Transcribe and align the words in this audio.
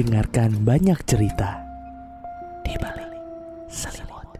dengarkan 0.00 0.64
banyak 0.64 0.96
cerita 1.04 1.60
di 2.64 2.72
balik 2.80 3.12
selimut. 3.68 4.32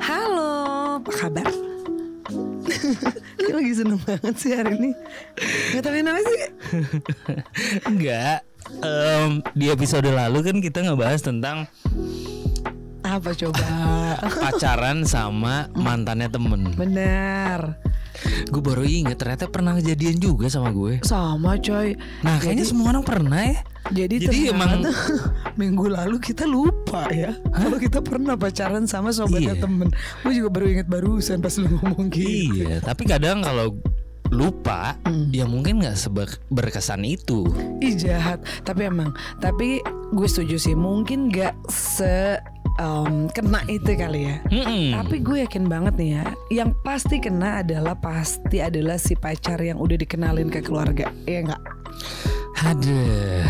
Halo, 0.00 0.96
apa 0.96 1.12
kabar? 1.12 1.52
Kita 3.36 3.52
lagi 3.52 3.72
seneng 3.76 4.00
banget 4.00 4.34
sih 4.40 4.56
hari 4.56 4.80
ini 4.80 4.90
Gak 5.76 5.82
tau 5.84 5.92
nama 5.92 6.20
sih 6.24 6.40
Enggak. 7.90 8.51
Em, 8.80 9.30
di 9.52 9.68
episode 9.68 10.06
lalu 10.06 10.38
kan 10.42 10.56
kita 10.58 10.78
ngebahas 10.82 11.20
tentang 11.20 11.68
Apa 13.02 13.30
coba? 13.30 13.66
pacaran 14.42 15.04
sama 15.04 15.68
mantannya 15.74 16.26
temen. 16.26 16.72
Bener 16.72 17.76
Gue 18.46 18.62
baru 18.62 18.84
inget 18.84 19.16
ternyata 19.16 19.44
pernah 19.46 19.74
kejadian 19.74 20.16
juga 20.16 20.46
sama 20.46 20.70
gue. 20.70 21.02
Sama 21.02 21.58
coy 21.58 21.92
Nah 22.22 22.38
kayaknya 22.38 22.64
semua 22.64 22.92
orang 22.92 23.02
pernah 23.02 23.42
ya. 23.42 23.60
Jadi, 23.90 24.14
Jadi 24.22 24.38
emang- 24.48 24.86
Minggu 25.60 25.90
lalu 25.90 26.16
kita 26.16 26.46
lupa 26.46 27.10
ya 27.10 27.34
Kalau 27.50 27.76
kita 27.76 27.98
pernah 27.98 28.38
pacaran 28.38 28.86
sama 28.86 29.10
sobatnya 29.10 29.52
Iya. 29.52 29.60
temen 29.60 29.90
Gue 30.22 30.32
juga 30.32 30.48
baru 30.48 30.66
inget 30.70 30.86
barusan 30.86 31.42
pas 31.42 31.52
lu 31.54 31.68
ngomong 31.68 32.08
gitu 32.08 32.62
Iya. 32.62 32.80
Tapi 32.80 33.02
kadang 33.04 33.42
kalau 33.42 33.76
lupa, 34.32 34.96
Hmm. 35.04 35.28
ya 35.28 35.44
mungkin 35.44 35.84
nggak 35.84 35.92
berkesan 36.48 37.04
itu. 37.04 37.44
Ih 37.78 37.92
jahat 37.92 38.40
Tapi 38.64 38.88
emang 38.88 39.12
Tapi 39.38 39.84
gue 40.10 40.24
setuju 40.24 40.56
sih 40.56 40.72
Mungkin 40.72 41.28
gak 41.28 41.52
se 41.68 42.40
em, 42.80 43.28
Kena 43.28 43.60
itu 43.68 43.92
kali 43.92 44.32
ya 44.32 44.36
Mm-mm. 44.48 44.96
Tapi 44.96 45.20
gue 45.20 45.44
yakin 45.44 45.68
banget 45.68 45.94
nih 46.00 46.10
ya, 46.16 46.24
yang 46.48 46.70
pasti 46.80 47.20
kena 47.20 47.60
adalah 47.60 47.92
pasti 47.92 48.64
adalah 48.64 48.96
si 48.96 49.12
pacar 49.12 49.60
yang 49.60 49.76
udah 49.76 50.00
dikenalin 50.00 50.48
ke 50.48 50.64
keluarga, 50.64 51.12
ya 51.28 51.44
enggak? 51.44 51.62
Aduh, 52.62 53.42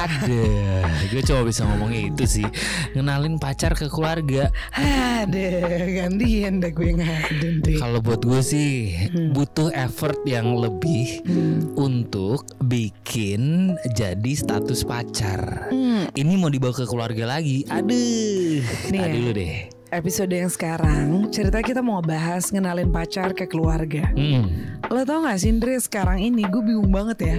aduh, 0.00 0.80
gue 1.06 1.22
cuma 1.22 1.42
bisa 1.42 1.62
ngomongnya 1.62 2.08
itu 2.08 2.24
sih, 2.26 2.48
ngenalin 2.92 3.36
pacar 3.36 3.72
ke 3.72 3.86
keluarga. 3.86 4.48
Ada 4.72 5.60
gantian 5.86 6.58
dah 6.58 6.70
gue 6.70 6.90
ngaden 6.94 7.54
deh. 7.60 7.76
Kalau 7.76 8.00
buat 8.00 8.20
gue 8.20 8.40
sih 8.40 8.96
butuh 9.30 9.68
effort 9.72 10.16
yang 10.24 10.56
lebih 10.56 11.22
Hmm. 11.22 11.76
untuk 11.76 12.48
bikin 12.62 13.74
jadi 13.92 14.32
status 14.32 14.82
pacar. 14.82 15.68
Hmm, 15.68 16.08
Ini 16.10 16.32
mau 16.34 16.48
dibawa 16.48 16.72
ke 16.72 16.84
keluarga 16.84 17.28
lagi. 17.28 17.62
Aduh, 17.66 18.64
Nih 18.88 18.98
ya. 18.98 19.10
dulu 19.10 19.30
deh. 19.32 19.56
Episode 19.90 20.30
yang 20.30 20.46
sekarang 20.46 21.06
cerita 21.28 21.58
kita 21.60 21.82
mau 21.82 21.98
bahas 21.98 22.48
ngenalin 22.48 22.88
pacar 22.88 23.34
ke 23.34 23.44
keluarga. 23.44 24.06
Hmm. 24.14 24.78
Lo 24.86 25.02
tau 25.02 25.22
gak 25.22 25.34
sih 25.36 25.50
Andre 25.50 25.76
sekarang 25.76 26.22
ini 26.22 26.42
gue 26.42 26.62
bingung 26.62 26.88
banget 26.88 27.18
ya. 27.20 27.36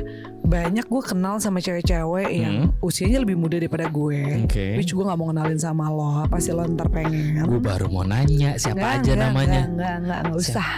Banyak 0.52 0.86
gue 0.86 1.02
kenal 1.02 1.40
sama 1.40 1.64
cewek-cewek 1.64 2.28
yang 2.28 2.76
usianya 2.84 3.24
lebih 3.24 3.40
muda 3.40 3.56
daripada 3.56 3.88
gue. 3.88 4.44
Oke. 4.44 4.76
Which 4.76 4.92
gue 4.92 5.00
gak 5.00 5.16
mau 5.16 5.32
kenalin 5.32 5.56
sama 5.56 5.88
lo. 5.88 6.28
Pasti 6.28 6.52
lo 6.52 6.68
ntar 6.68 6.92
pengen. 6.92 7.48
Gue 7.48 7.64
baru 7.64 7.88
mau 7.88 8.04
nanya 8.04 8.60
siapa 8.60 8.76
Nggak, 8.76 8.92
aja 9.00 9.12
nggak, 9.16 9.22
namanya. 9.32 9.48
Enggak, 9.48 9.66
enggak, 9.72 9.96
enggak, 9.96 10.20
enggak 10.28 10.42
usah. 10.44 10.70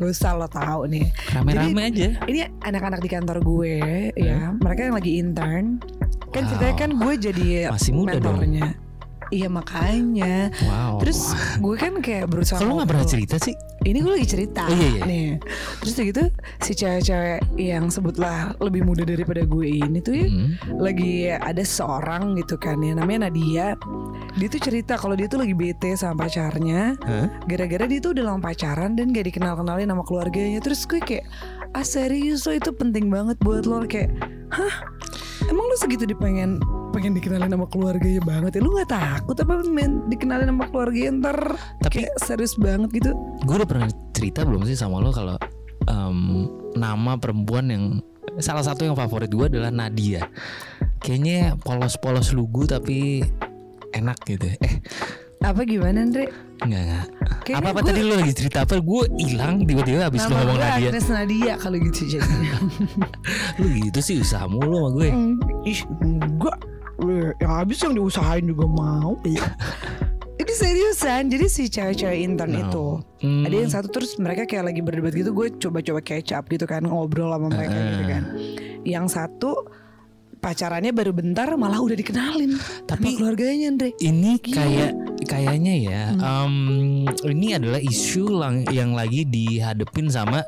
Enggak 0.00 0.10
usah 0.16 0.30
lo 0.32 0.46
tahu 0.48 0.80
nih. 0.88 1.04
Rame-rame 1.36 1.80
aja. 1.92 2.08
Ini 2.24 2.40
anak-anak 2.64 3.00
di 3.04 3.08
kantor 3.12 3.38
gue 3.44 3.72
ya, 4.16 4.56
mereka 4.56 4.80
yang 4.88 4.96
lagi 4.96 5.12
intern. 5.20 5.66
Kan 6.28 6.44
Wow. 6.44 6.48
ceritanya 6.52 6.74
kan 6.76 6.90
gue 6.96 7.12
jadi 7.20 7.44
Masih 7.72 7.92
muda 7.92 8.16
dong. 8.20 8.40
Iya 9.28 9.46
makanya. 9.46 10.48
Wow. 10.62 11.00
Terus 11.00 11.20
gue 11.56 11.76
kan 11.76 11.98
kayak 11.98 12.26
berusaha 12.26 12.56
kalau 12.56 12.76
nggak 12.76 12.88
pernah 12.88 13.06
cerita 13.06 13.36
sih? 13.36 13.52
Ini 13.78 13.98
gue 13.98 14.12
lagi 14.12 14.28
cerita 14.28 14.64
Oh, 14.64 14.72
iya, 14.72 14.88
iya. 14.90 15.02
nih. 15.04 15.28
Terus 15.78 15.94
gitu 15.94 16.22
si 16.58 16.72
cewek-cewek 16.74 17.40
yang 17.54 17.88
sebutlah 17.88 18.36
lebih 18.58 18.82
muda 18.82 19.02
daripada 19.02 19.42
gue 19.42 19.66
ini 19.66 19.98
tuh 19.98 20.14
ya 20.14 20.26
Hmm. 20.28 20.50
lagi 20.76 21.14
ada 21.28 21.60
seorang 21.60 22.36
gitu 22.36 22.56
kan 22.56 22.78
ya 22.78 22.92
namanya 22.92 23.26
Nadia. 23.26 23.76
Dia 24.34 24.48
tuh 24.48 24.60
cerita 24.60 24.94
kalau 24.94 25.12
dia 25.12 25.26
tuh 25.26 25.38
lagi 25.38 25.52
bete 25.52 25.92
sama 25.92 26.24
pacarnya 26.24 26.94
gara-gara 27.44 27.84
dia 27.84 27.98
tuh 27.98 28.12
udah 28.12 28.24
lama 28.26 28.40
pacaran 28.40 28.92
dan 28.92 29.10
gak 29.10 29.26
dikenal-kenalin 29.26 29.86
sama 29.86 30.02
keluarganya 30.02 30.58
terus 30.58 30.84
gue 30.84 30.98
kayak 30.98 31.26
ah 31.70 31.82
serius 31.82 32.44
lo 32.44 32.52
itu 32.52 32.70
penting 32.70 33.08
banget 33.08 33.36
buat 33.38 33.64
lo 33.64 33.82
kayak 33.82 34.08
hah 34.48 34.74
emang 35.44 35.64
lo 35.64 35.76
segitu 35.76 36.04
dipengen 36.04 36.56
pengen 36.98 37.14
dikenalin 37.14 37.46
sama 37.48 37.66
keluarganya 37.66 38.18
banget 38.20 38.50
ya 38.52 38.60
lu 38.60 38.74
nggak 38.74 38.90
takut 38.90 39.36
apa 39.38 39.54
men 39.64 40.02
dikenalin 40.06 40.50
sama 40.50 40.66
keluarganya 40.66 41.10
ntar 41.22 41.38
Tapi 41.78 41.92
kayak 41.94 42.12
serius 42.18 42.54
banget 42.54 42.90
gitu 42.92 43.14
gue 43.40 43.54
udah 43.54 43.68
pernah 43.68 43.86
cerita 44.10 44.42
belum 44.42 44.66
sih 44.66 44.74
sama 44.74 44.98
lo 44.98 45.08
kalau 45.08 45.38
em, 45.86 46.18
nama 46.74 47.14
perempuan 47.14 47.70
yang 47.70 47.84
salah 48.38 48.62
satu 48.62 48.82
yang 48.82 48.94
favorit 48.94 49.26
gue 49.28 49.46
adalah 49.48 49.66
Nadia. 49.68 50.26
Kayaknya 50.98 51.58
polos-polos 51.58 52.30
lugu 52.30 52.66
tapi 52.66 53.18
enak 53.90 54.18
gitu. 54.24 54.46
Eh, 54.52 54.78
apa 55.40 55.62
gimana 55.62 56.02
Andre 56.02 56.30
enggak 56.60 56.82
enggak. 56.84 57.06
Kayaknya 57.40 57.56
Apa 57.56 57.68
apa 57.68 57.80
gue- 57.80 57.88
tadi 57.88 58.00
lo 58.00 58.14
lagi 58.14 58.32
cerita 58.32 58.58
apa? 58.62 58.74
Gue 58.78 59.02
hilang 59.16 59.62
tiba-tiba 59.62 60.06
habis 60.06 60.22
lo 60.22 60.28
nama 60.28 60.38
ngomong 60.40 60.54
gue 60.54 60.62
Nadia. 60.64 60.88
Agnes 60.88 61.08
Nadia 61.08 61.52
kalau 61.56 61.76
gitu 61.80 62.00
jadinya 62.08 62.56
Lu 63.58 63.66
gitu 63.70 64.00
sih 64.00 64.16
usaha 64.18 64.46
mulu 64.46 64.70
sama 64.76 64.90
gue. 64.92 65.08
Hmm, 65.08 65.34
ih 65.64 65.80
enggak 66.00 66.58
Yang 67.38 67.52
habis 67.52 67.78
yang 67.82 67.94
diusahain 67.94 68.44
juga 68.46 68.64
mau 68.66 69.12
ini 70.40 70.52
seriusan 70.54 71.28
jadi 71.28 71.46
si 71.50 71.66
cewek-cewek 71.66 72.18
intern 72.22 72.52
No. 72.54 72.60
itu 72.62 72.86
Hmm. 73.18 73.42
Ada 73.42 73.54
yang 73.58 73.72
satu 73.74 73.88
terus 73.90 74.14
mereka 74.22 74.46
kayak 74.46 74.70
lagi 74.70 74.78
berdebat 74.78 75.10
gitu 75.10 75.34
Gue 75.34 75.50
coba-coba 75.50 75.98
catch 75.98 76.30
up 76.30 76.46
gitu 76.46 76.70
kan 76.70 76.86
Ngobrol 76.86 77.34
sama 77.34 77.50
mereka 77.50 77.74
gitu 77.74 78.04
kan 78.06 78.22
Yang 78.86 79.06
satu 79.18 79.50
pacarannya 80.38 80.94
baru 80.94 81.12
bentar 81.12 81.50
malah 81.54 81.78
udah 81.78 81.94
dikenalin. 81.94 82.56
Tapi- 82.86 83.12
sama 83.12 83.18
keluarganya 83.18 83.66
Andre. 83.68 83.90
Ini 83.98 84.32
Gila. 84.38 84.54
kayak 84.56 84.90
kayaknya 85.28 85.74
ya, 85.76 86.02
em, 86.14 86.54
ini 87.26 87.52
adalah 87.52 87.76
isu 87.76 88.24
lang- 88.32 88.64
yang 88.70 88.94
lagi 88.94 89.26
dihadepin 89.26 90.08
sama 90.08 90.40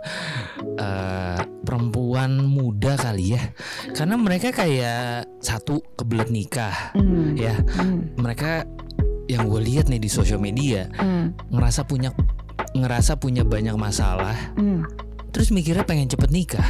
eh, 0.80 1.38
perempuan 1.60 2.40
muda 2.40 2.96
kali 2.96 3.36
ya, 3.36 3.52
karena 3.92 4.16
mereka 4.16 4.48
kayak 4.50 5.28
satu 5.38 5.84
kebelet 5.92 6.32
nikah, 6.32 6.96
Hmm, 6.96 7.36
ya. 7.36 7.52
Hmm, 7.76 8.16
mereka 8.16 8.64
yang 9.28 9.44
gue 9.44 9.60
lihat 9.60 9.86
nih 9.86 10.00
di 10.00 10.08
sosial 10.08 10.40
media 10.40 10.88
hmm, 10.90 11.52
ngerasa 11.52 11.84
punya 11.84 12.16
ngerasa 12.72 13.20
punya 13.20 13.44
banyak 13.44 13.76
masalah, 13.76 14.32
hmm. 14.56 14.88
terus 15.30 15.52
mikirnya 15.52 15.84
pengen 15.84 16.08
cepet 16.08 16.30
nikah. 16.32 16.64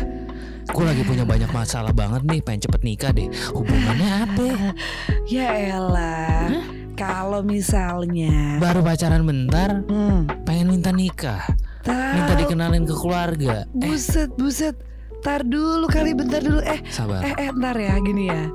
Gue 0.67 0.85
lagi 0.85 1.03
punya 1.03 1.25
banyak 1.25 1.51
masalah 1.51 1.91
banget 1.91 2.23
nih, 2.23 2.41
pengen 2.41 2.63
cepet 2.63 2.81
nikah 2.83 3.11
deh. 3.11 3.27
Hubungannya 3.51 4.09
apa? 4.23 4.47
Ya 5.27 5.51
elah 5.75 6.51
Kalau 6.95 7.41
misalnya 7.41 8.59
Baru 8.59 8.81
pacaran 8.81 9.25
bentar, 9.25 9.83
hmm, 9.83 10.45
pengen 10.45 10.69
minta 10.69 10.91
nikah. 10.91 11.43
minta 11.83 12.33
tahu, 12.33 12.41
dikenalin 12.41 12.85
ke 12.85 12.93
keluarga. 12.93 13.65
Eh, 13.65 13.89
Buset 13.89 14.31
buset 14.35 14.77
Tar 15.21 15.43
dulu 15.43 15.85
kali 15.85 16.13
bentar 16.13 16.41
dulu 16.41 16.61
Eh 16.61 16.81
sabar. 16.87 17.21
eh 17.21 17.35
eh 17.39 17.51
ntar 17.51 17.75
ya 17.75 17.97
gini 17.99 18.29
ya 18.29 18.49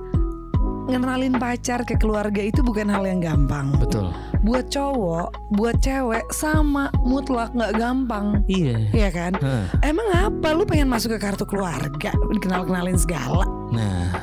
Ngenalin 0.86 1.34
pacar 1.42 1.82
ke 1.82 1.98
keluarga 1.98 2.46
itu 2.46 2.62
bukan 2.62 2.86
hal 2.94 3.02
yang 3.10 3.18
gampang 3.18 3.74
Betul. 3.82 4.14
buat 4.46 4.70
cowok, 4.70 5.34
buat 5.58 5.82
cewek 5.82 6.30
sama 6.30 6.94
mutlak 7.02 7.50
nggak 7.58 7.74
gampang, 7.74 8.46
Iya. 8.46 8.78
Iya 8.94 9.10
kan? 9.10 9.34
Emang 9.82 10.06
apa 10.14 10.54
lu 10.54 10.62
pengen 10.62 10.86
masuk 10.94 11.18
ke 11.18 11.20
kartu 11.26 11.42
keluarga, 11.50 12.14
dikenal 12.30 12.70
kenalin 12.70 13.02
segala? 13.02 13.50
Nah, 13.74 14.14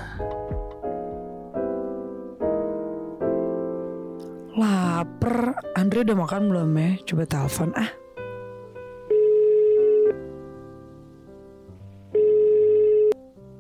Laper, 4.55 5.59
Andre 5.75 6.07
udah 6.07 6.17
makan 6.23 6.43
belum 6.47 6.71
ya? 6.79 6.91
Coba 7.03 7.25
telepon 7.27 7.75
ah. 7.75 7.91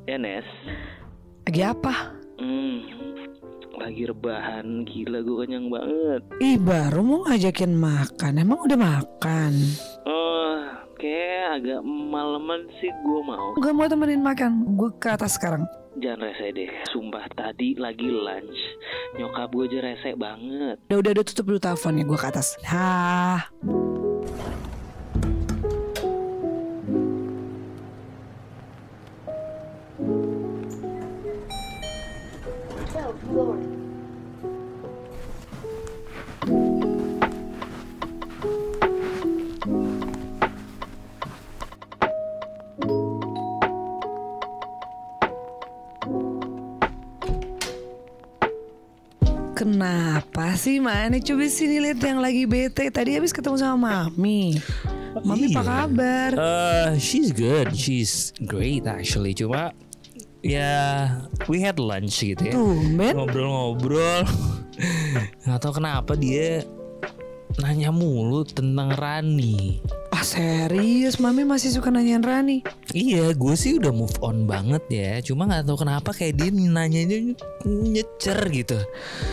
Ya 0.07 0.19
Nes 0.21 0.47
Lagi 1.49 1.63
apa? 1.67 2.22
Lagi 3.83 4.07
rebahan 4.07 4.87
Gila 4.87 5.27
gue 5.27 5.37
kenyang 5.43 5.67
banget 5.67 6.23
Ih 6.39 6.55
baru 6.55 7.03
mau 7.03 7.27
ngajakin 7.27 7.75
makan, 7.75 8.33
emang 8.39 8.63
udah 8.63 8.79
makan? 8.79 9.53
Oh 10.07 10.63
kayak 11.03 11.59
agak 11.59 11.83
maleman 11.83 12.63
sih 12.79 12.95
gue 12.95 13.21
mau 13.27 13.59
Gak 13.59 13.75
mau 13.75 13.91
temenin 13.91 14.23
makan, 14.23 14.79
gue 14.79 14.91
ke 15.03 15.11
atas 15.11 15.35
sekarang. 15.35 15.67
Jangan 15.99 16.25
rese 16.25 16.55
deh 16.55 16.71
Sumpah 16.95 17.27
tadi 17.37 17.77
lagi 17.77 18.07
lunch 18.09 18.57
Nyokap 19.19 19.51
gue 19.51 19.67
aja 19.67 19.79
rese 19.83 20.15
banget 20.15 20.79
Udah 20.89 20.99
udah 21.03 21.11
udah 21.19 21.25
tutup 21.27 21.45
dulu 21.51 21.59
teleponnya, 21.59 22.07
gue 22.07 22.19
ke 22.23 22.29
atas. 22.31 22.55
Hah. 22.65 23.51
Kenapa 49.53 50.57
sih 50.57 50.81
mana 50.81 51.21
coba 51.21 51.45
sini 51.47 51.79
lihat 51.81 52.01
yang 52.01 52.19
lagi 52.19 52.45
bete 52.45 52.89
tadi 52.89 53.15
habis 53.15 53.31
ketemu 53.31 53.61
sama 53.61 54.09
mami 54.09 54.57
mami 55.23 55.53
apa 55.53 55.61
Iya. 55.61 55.63
kabar 55.63 56.31
Uh, 56.35 56.91
she's 56.97 57.31
good, 57.31 57.69
she's 57.77 58.33
great 58.49 58.89
actually. 58.89 59.37
Cuma 59.37 59.77
ya 60.41 61.07
we 61.47 61.61
had 61.61 61.77
lunch 61.77 62.19
gitu 62.19 62.41
ya. 62.43 62.57
Ngobrol-ngobrol. 63.13 64.25
Nggak 65.45 65.59
tahu 65.61 65.73
kenapa 65.79 66.17
dia 66.17 66.65
nanya 67.61 67.93
mulu 67.93 68.43
tentang 68.43 68.97
Rani. 68.97 69.79
Ah 70.23 70.39
serius 70.39 71.19
mami 71.19 71.43
masih 71.43 71.75
suka 71.75 71.91
nanyain 71.91 72.23
Rani 72.23 72.63
Iya, 72.95 73.35
gue 73.35 73.55
sih 73.59 73.81
udah 73.81 73.91
move 73.91 74.15
on 74.23 74.47
banget 74.47 74.85
ya. 74.87 75.19
Cuma 75.25 75.49
nggak 75.49 75.65
tahu 75.65 75.83
kenapa 75.83 76.13
kayak 76.15 76.39
dia 76.39 76.53
nanyanya 76.53 77.35
nyecer 77.67 78.37
gitu. 78.53 78.79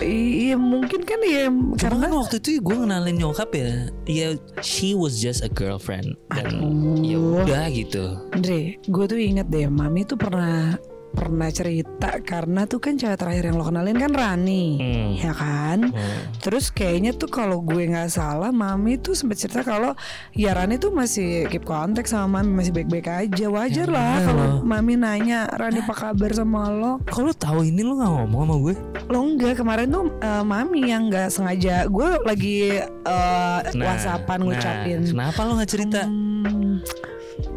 iya 0.02 0.56
mungkin 0.56 1.04
kan 1.04 1.20
ya 1.22 1.52
Cuma 1.52 1.76
karena 1.78 2.08
kan 2.08 2.14
waktu 2.24 2.40
itu 2.40 2.64
gue 2.64 2.74
kenalin 2.74 3.20
nyokap 3.20 3.52
ya, 3.52 3.92
ya 4.08 4.28
she 4.64 4.96
was 4.96 5.20
just 5.20 5.44
a 5.44 5.52
girlfriend 5.52 6.16
dan 6.34 6.58
ya 7.04 7.20
udah 7.20 7.68
gitu. 7.70 8.16
Andre, 8.32 8.80
gue 8.80 9.06
tuh 9.06 9.20
inget 9.20 9.46
deh, 9.52 9.68
Mami 9.70 10.08
tuh 10.08 10.16
pernah 10.18 10.74
pernah 11.10 11.50
cerita 11.50 12.22
karena 12.22 12.64
tuh 12.64 12.78
kan 12.78 12.94
cewek 12.94 13.18
terakhir 13.18 13.50
yang 13.50 13.58
lo 13.58 13.66
kenalin 13.66 13.98
kan 13.98 14.12
Rani, 14.12 14.66
Hmm. 14.78 15.10
ya 15.18 15.34
kan? 15.34 15.90
Hmm. 15.90 16.20
Terus 16.38 16.70
kayaknya 16.70 17.12
tuh 17.12 17.28
kalau 17.28 17.60
gue 17.60 17.84
nggak 17.84 18.08
salah, 18.08 18.50
Mami 18.50 18.96
tuh 18.96 19.14
sempet 19.14 19.38
cerita 19.38 19.62
kalau 19.62 19.98
ya 20.32 20.54
Rani 20.54 20.78
tuh 20.78 20.90
masih 20.90 21.50
keep 21.50 21.66
kontak 21.66 22.06
sama 22.06 22.40
Mami 22.40 22.62
masih 22.62 22.72
baik-baik 22.72 23.08
aja, 23.10 23.46
wajar 23.50 23.88
Ya 23.88 23.94
lah 23.94 24.16
kalau. 24.22 24.50
Mami 24.62 24.94
nanya 24.96 25.50
Rani 25.50 25.82
apa 25.82 25.94
kabar 25.94 26.32
sama 26.32 26.70
lo. 26.70 27.02
Kalau 27.04 27.34
tahu 27.34 27.66
ini 27.66 27.82
lu 27.82 27.98
nggak 27.98 28.12
ngomong 28.14 28.42
sama 28.46 28.56
gue? 28.60 28.76
Lo 29.10 29.18
enggak 29.26 29.56
kemarin 29.58 29.88
tuh 29.90 30.14
eh, 30.20 30.44
Mami 30.44 30.82
yang 30.86 31.10
nggak 31.10 31.30
sengaja, 31.30 31.90
gue 31.90 32.10
lagi 32.22 32.78
eh, 32.86 33.60
whatsappan 33.76 34.40
ngucapin. 34.40 35.00
Nah, 35.10 35.34
kenapa 35.34 35.42
lo 35.44 35.58
nggak 35.58 35.72
cerita? 35.72 36.02
Hmm, 36.06 36.80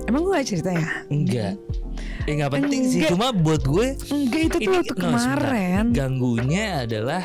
emang 0.09 0.21
gue 0.23 0.33
gak 0.35 0.49
cerita 0.49 0.71
ya? 0.73 0.89
Enggak. 1.09 1.55
Eh 2.23 2.35
nggak 2.35 2.53
penting 2.53 2.83
sih. 2.85 2.99
Enggak. 3.03 3.11
Cuma 3.11 3.27
buat 3.31 3.63
gue 3.63 3.87
Enggak 4.09 4.43
itu 4.47 4.57
tuh 4.61 4.73
waktu 4.73 4.95
no, 4.95 5.03
kemarin. 5.11 5.85
ganggunya 5.91 6.65
adalah 6.85 7.23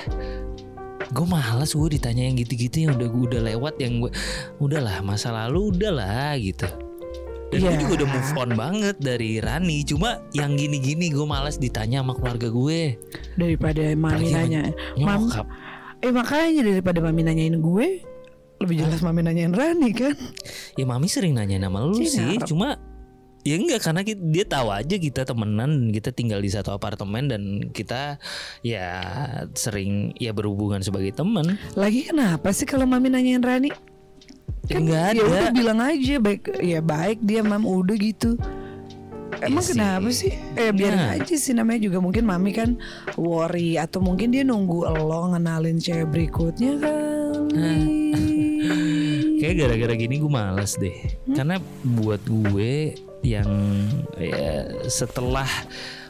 gue 1.07 1.23
malas 1.23 1.71
gue 1.71 1.89
ditanya 1.94 2.23
yang 2.23 2.35
gitu-gitu 2.35 2.83
yang 2.83 2.91
udah 2.94 3.07
gue 3.07 3.23
udah 3.31 3.41
lewat 3.45 3.79
yang 3.79 4.03
gue 4.03 4.11
udahlah 4.57 4.99
masa 4.99 5.31
lalu 5.31 5.71
udahlah 5.71 6.35
gitu 6.35 6.67
dan 7.47 7.57
gue 7.57 7.71
Iya. 7.71 7.79
juga 7.79 7.94
udah 8.03 8.09
move 8.11 8.31
on 8.35 8.51
banget 8.53 8.95
dari 8.99 9.39
Rani 9.39 9.88
cuma 9.88 10.19
yang 10.35 10.53
gini-gini 10.53 11.07
gue 11.07 11.23
malas 11.23 11.55
ditanya 11.55 12.03
sama 12.03 12.11
keluarga 12.11 12.51
gue 12.51 12.99
daripada 13.33 13.88
mami 13.95 14.27
Apalagi 14.27 14.35
nanya. 14.35 14.61
Mam, 14.99 15.31
eh 15.97 16.11
makanya 16.11 16.61
daripada 16.65 16.99
mami 16.99 17.21
nanyain 17.23 17.55
gue, 17.55 17.88
lebih 18.59 18.75
jelas 18.77 18.99
mami 18.99 19.23
nanyain 19.23 19.55
Rani 19.55 19.89
kan. 19.95 20.11
ya 20.75 20.83
mami 20.83 21.07
sering 21.07 21.39
nanya 21.39 21.55
nama 21.61 21.81
lu 21.81 21.95
Sih, 21.97 22.11
sih 22.11 22.35
cuma 22.44 22.83
ya 23.47 23.55
enggak 23.55 23.79
karena 23.79 24.01
kita, 24.03 24.19
dia 24.19 24.44
tahu 24.44 24.67
aja 24.67 24.95
kita 24.99 25.23
temenan 25.23 25.69
dan 25.71 25.89
kita 25.95 26.09
tinggal 26.11 26.44
di 26.44 26.51
satu 26.51 26.75
apartemen 26.75 27.31
dan 27.31 27.41
kita 27.71 28.19
ya 28.59 28.99
sering 29.55 30.11
ya 30.19 30.35
berhubungan 30.35 30.83
sebagai 30.83 31.15
teman 31.15 31.55
Lagi 31.71 32.11
kenapa 32.11 32.51
sih 32.51 32.67
kalau 32.67 32.83
mami 32.83 33.07
nanyain 33.07 33.39
Rani? 33.39 33.71
ya 34.67 34.83
enggak 34.83 34.99
ya 34.99 35.07
ada 35.15 35.21
udah 35.23 35.45
bilang 35.55 35.79
aja 35.79 36.15
baik 36.19 36.44
ya 36.59 36.83
baik 36.83 37.23
dia 37.23 37.39
mam 37.39 37.63
udah 37.63 37.95
gitu. 37.95 38.35
Emang 39.38 39.63
sih. 39.63 39.77
kenapa 39.77 40.09
sih? 40.11 40.33
Eh 40.57 40.73
biarin 40.73 40.97
Nah. 40.97 41.15
aja 41.15 41.35
sih 41.38 41.53
namanya 41.53 41.88
juga 41.88 42.01
mungkin 42.01 42.25
mami 42.25 42.51
kan 42.51 42.75
worry 43.15 43.77
atau 43.77 44.03
mungkin 44.03 44.33
dia 44.33 44.44
nunggu 44.44 44.83
lo 44.83 45.31
ngenalin 45.31 45.79
cewek 45.79 46.09
berikutnya 46.09 46.73
kali. 46.83 48.11
Kayak 49.39 49.55
gara-gara 49.61 49.94
gini 49.94 50.17
gue 50.17 50.31
males 50.33 50.73
deh 50.75 50.97
Karena 51.29 51.61
buat 51.85 52.17
gue 52.25 52.97
yang 53.35 53.50
ya 54.15 54.63
setelah 54.88 55.47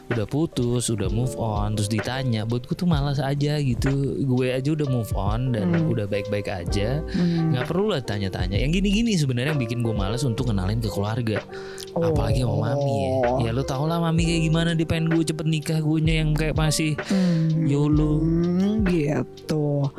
udah 0.08 0.24
putus, 0.24 0.88
udah 0.88 1.12
move 1.12 1.36
on, 1.36 1.76
terus 1.76 1.92
ditanya, 1.92 2.48
buat 2.48 2.64
gue 2.64 2.72
tuh 2.72 2.88
malas 2.88 3.20
aja 3.20 3.60
gitu. 3.60 4.16
Gue 4.24 4.56
aja 4.56 4.72
udah 4.72 4.88
move 4.88 5.12
on 5.12 5.52
dan 5.52 5.68
udah 5.84 6.08
baik-baik 6.08 6.48
aja, 6.48 7.04
Hmm. 7.12 7.52
nggak 7.52 7.68
perlu 7.68 7.92
lah 7.92 8.00
tanya-tanya. 8.00 8.56
Yang 8.56 8.80
gini-gini 8.80 9.20
sebenarnya 9.20 9.52
yang 9.52 9.60
bikin 9.60 9.84
gue 9.84 9.92
malas 9.92 10.24
untuk 10.24 10.48
kenalin 10.48 10.80
ke 10.80 10.88
keluarga, 10.88 11.44
apalagi 11.92 12.40
sama 12.40 12.72
mami 12.72 12.88
ya. 12.88 13.12
Ya 13.44 13.50
lo 13.52 13.60
tau 13.68 13.84
lah 13.84 14.00
mami 14.00 14.24
kayak 14.24 14.42
gimana, 14.48 14.70
dia 14.72 14.88
pengen 14.88 15.12
gue 15.12 15.24
cepet 15.28 15.44
nikah, 15.44 15.78
gue 15.84 15.98
yang 16.00 16.32
kayak 16.32 16.56
masih 16.56 16.96
Hmm. 17.12 17.68
yolo. 17.68 18.24
Hmm, 18.24 18.88
gitu. 18.88 19.92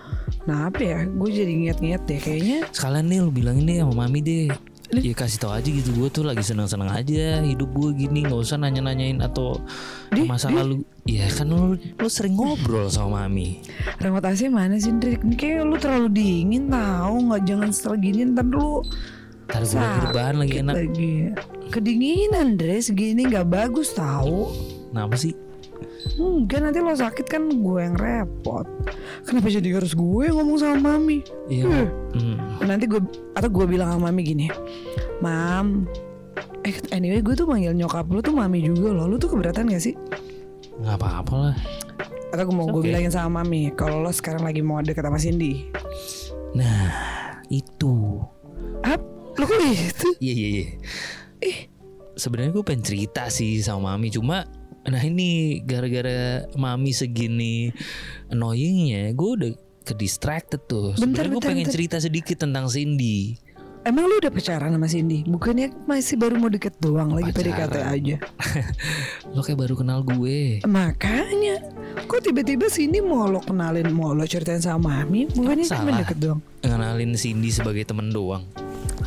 Nah 0.50 0.74
apa 0.74 0.82
ya? 0.82 1.00
Gue 1.06 1.30
jadi 1.30 1.54
inget-inget 1.54 2.02
deh 2.10 2.18
kayaknya. 2.18 2.66
Sekalian 2.74 3.06
nih 3.06 3.20
lu 3.22 3.30
bilangin 3.30 3.70
deh 3.70 3.78
sama 3.86 3.94
mami 3.94 4.26
deh 4.26 4.50
Ya 4.90 5.14
kasih 5.14 5.38
tau 5.38 5.54
aja 5.54 5.70
gitu 5.70 5.94
gue 5.94 6.10
tuh 6.10 6.26
lagi 6.26 6.42
seneng-seneng 6.42 6.90
aja 6.90 7.46
hidup 7.46 7.70
gue 7.78 7.94
gini 7.94 8.26
nggak 8.26 8.42
usah 8.42 8.58
nanya-nanyain 8.58 9.22
atau 9.22 9.62
Di, 10.10 10.26
masa 10.26 10.50
di. 10.50 10.58
lalu 10.58 10.82
ya 11.06 11.30
kan 11.30 11.46
lu, 11.46 11.78
lu 11.78 12.10
sering 12.10 12.34
ngobrol 12.34 12.90
sama 12.90 13.30
mami 13.30 13.62
Remote 14.02 14.26
AC 14.26 14.50
mana 14.50 14.82
sih 14.82 14.90
Drik? 14.98 15.22
Ini 15.22 15.36
kayak 15.38 15.62
lu 15.70 15.78
terlalu 15.78 16.10
dingin 16.10 16.74
tau 16.74 17.22
Nggak 17.22 17.42
jangan 17.46 17.70
setel 17.70 17.96
gini 18.02 18.22
ntar 18.34 18.50
lu 18.50 18.82
ntar 19.50 19.62
gue 19.66 19.78
lagi 19.78 20.00
rebahan 20.10 20.36
lagi 20.42 20.56
enak 20.62 20.76
lagi. 20.78 21.14
Kedinginan 21.70 22.58
Dre 22.58 22.82
segini 22.82 23.30
nggak 23.30 23.46
bagus 23.50 23.94
tahu. 23.94 24.50
kenapa 24.90 25.14
sih 25.18 25.34
Enggak 26.16 26.60
nanti 26.62 26.80
lo 26.80 26.92
sakit 26.92 27.26
kan 27.26 27.44
gue 27.50 27.80
yang 27.80 27.96
repot. 27.96 28.64
Kenapa 29.24 29.48
jadi 29.48 29.76
harus 29.76 29.92
gue 29.92 30.22
yang 30.26 30.40
ngomong 30.40 30.58
sama 30.58 30.96
mami? 30.96 31.20
Iya 31.48 31.68
Hmm. 31.68 31.88
hmm. 32.16 32.36
Nanti 32.64 32.88
gue 32.88 33.02
atau 33.34 33.50
gue 33.50 33.66
bilang 33.66 33.92
sama 33.94 34.08
mami 34.08 34.24
gini, 34.26 34.48
Mam, 35.20 35.84
eh 36.64 36.76
anyway 36.90 37.20
gue 37.20 37.34
tuh 37.34 37.44
manggil 37.44 37.72
nyokap 37.72 38.08
lu 38.08 38.20
tuh 38.20 38.32
mami 38.32 38.64
juga 38.64 38.92
loh. 38.92 39.06
Lu 39.06 39.16
tuh 39.16 39.32
keberatan 39.32 39.68
gak 39.68 39.84
sih? 39.84 39.96
nggak 40.80 40.96
apa-apa 40.96 41.34
lah 41.36 41.56
Atau 42.32 42.48
gue 42.48 42.56
mau 42.56 42.64
gue 42.66 42.80
Oke. 42.80 42.88
bilangin 42.88 43.12
sama 43.12 43.44
mami 43.44 43.68
kalau 43.76 44.00
lo 44.00 44.16
sekarang 44.16 44.48
lagi 44.48 44.64
mau 44.64 44.80
deket 44.80 45.04
sama 45.04 45.20
Cindy. 45.20 45.68
nah 46.50 46.88
itu 47.52 48.24
Ap, 48.82 49.04
lo 49.36 49.44
kok 49.44 49.60
gitu? 49.60 50.08
iya 50.24 50.34
iya 50.34 50.50
iya 50.50 50.68
sebenarnya 52.16 52.56
gue 52.56 52.64
pengen 52.64 52.84
cerita 52.84 53.28
sih 53.28 53.60
sama 53.60 53.92
mami 53.92 54.08
cuma 54.08 54.48
nah 54.90 55.02
ini 55.02 55.62
gara-gara 55.64 56.46
mami 56.58 56.92
segini 56.92 57.70
annoyingnya 58.28 59.14
gue 59.14 59.30
udah 59.38 59.52
ke 59.86 59.94
distracted 59.96 60.62
tuh 60.66 60.94
sebenarnya 60.94 61.32
gue 61.34 61.42
pengen 61.42 61.66
bentar. 61.66 61.74
cerita 61.74 61.98
sedikit 61.98 62.38
tentang 62.46 62.70
Cindy 62.70 63.38
Emang 63.80 64.12
lu 64.12 64.20
udah 64.20 64.28
pacaran 64.28 64.76
sama 64.76 64.92
Cindy? 64.92 65.24
Bukannya 65.24 65.72
masih 65.88 66.20
baru 66.20 66.36
mau 66.36 66.52
deket 66.52 66.76
doang 66.84 67.16
lagi 67.16 67.32
Pacaran. 67.32 67.72
PDKT 67.72 67.76
aja. 67.80 68.16
lo 69.34 69.40
kayak 69.40 69.56
baru 69.56 69.74
kenal 69.80 70.04
gue 70.04 70.60
Makanya, 70.68 71.64
kok 72.04 72.20
tiba-tiba 72.20 72.68
Cindy 72.68 73.00
mau 73.00 73.32
lo 73.32 73.40
kenalin, 73.40 73.88
mau 73.96 74.12
lo 74.12 74.28
ceritain 74.28 74.60
sama 74.60 75.00
mami? 75.00 75.32
Bukannya 75.32 75.64
cuma 75.64 75.96
deket 75.96 76.18
doang. 76.20 76.44
ngenalin 76.60 77.16
Cindy 77.16 77.56
sebagai 77.56 77.88
temen 77.88 78.12
doang 78.12 78.44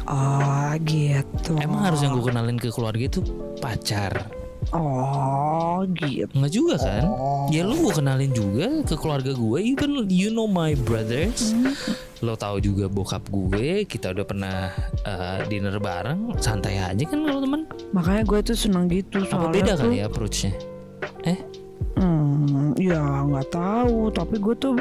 Oh 0.09 0.73
gitu. 0.89 1.53
emang 1.61 1.93
harus 1.93 2.01
yang 2.03 2.17
gue 2.17 2.25
kenalin 2.33 2.57
ke 2.57 2.73
keluarga 2.73 3.05
itu 3.07 3.21
pacar 3.61 4.25
Oh 4.71 5.83
gitu. 5.99 6.31
Enggak 6.39 6.53
juga 6.55 6.75
kan? 6.79 7.05
Ya 7.51 7.67
lu 7.67 7.75
gue 7.83 7.93
kenalin 7.99 8.31
juga 8.31 8.87
ke 8.87 8.95
keluarga 8.95 9.35
gue 9.35 9.59
even 9.59 10.07
you 10.07 10.31
know 10.31 10.47
my 10.47 10.79
brothers. 10.87 11.51
Lo 12.23 12.39
tahu 12.39 12.63
juga 12.63 12.87
bokap 12.87 13.27
gue 13.27 13.83
kita 13.83 14.15
udah 14.15 14.23
pernah 14.23 14.71
uh, 15.03 15.43
dinner 15.51 15.83
bareng. 15.83 16.39
Santai 16.39 16.79
aja 16.79 17.03
kan 17.03 17.27
kalau 17.27 17.43
temen 17.43 17.67
Makanya 17.91 18.23
gue 18.23 18.39
tuh 18.47 18.57
seneng 18.57 18.87
gitu 18.87 19.27
apa 19.27 19.51
beda 19.51 19.75
tuh, 19.75 19.91
kali 19.91 19.99
ya 19.99 20.07
approachnya? 20.07 20.55
Eh? 21.27 21.39
Hmm, 21.99 22.79
ya 22.79 23.03
nggak 23.03 23.51
tahu. 23.51 24.15
Tapi 24.15 24.39
gue 24.39 24.55
tuh 24.55 24.79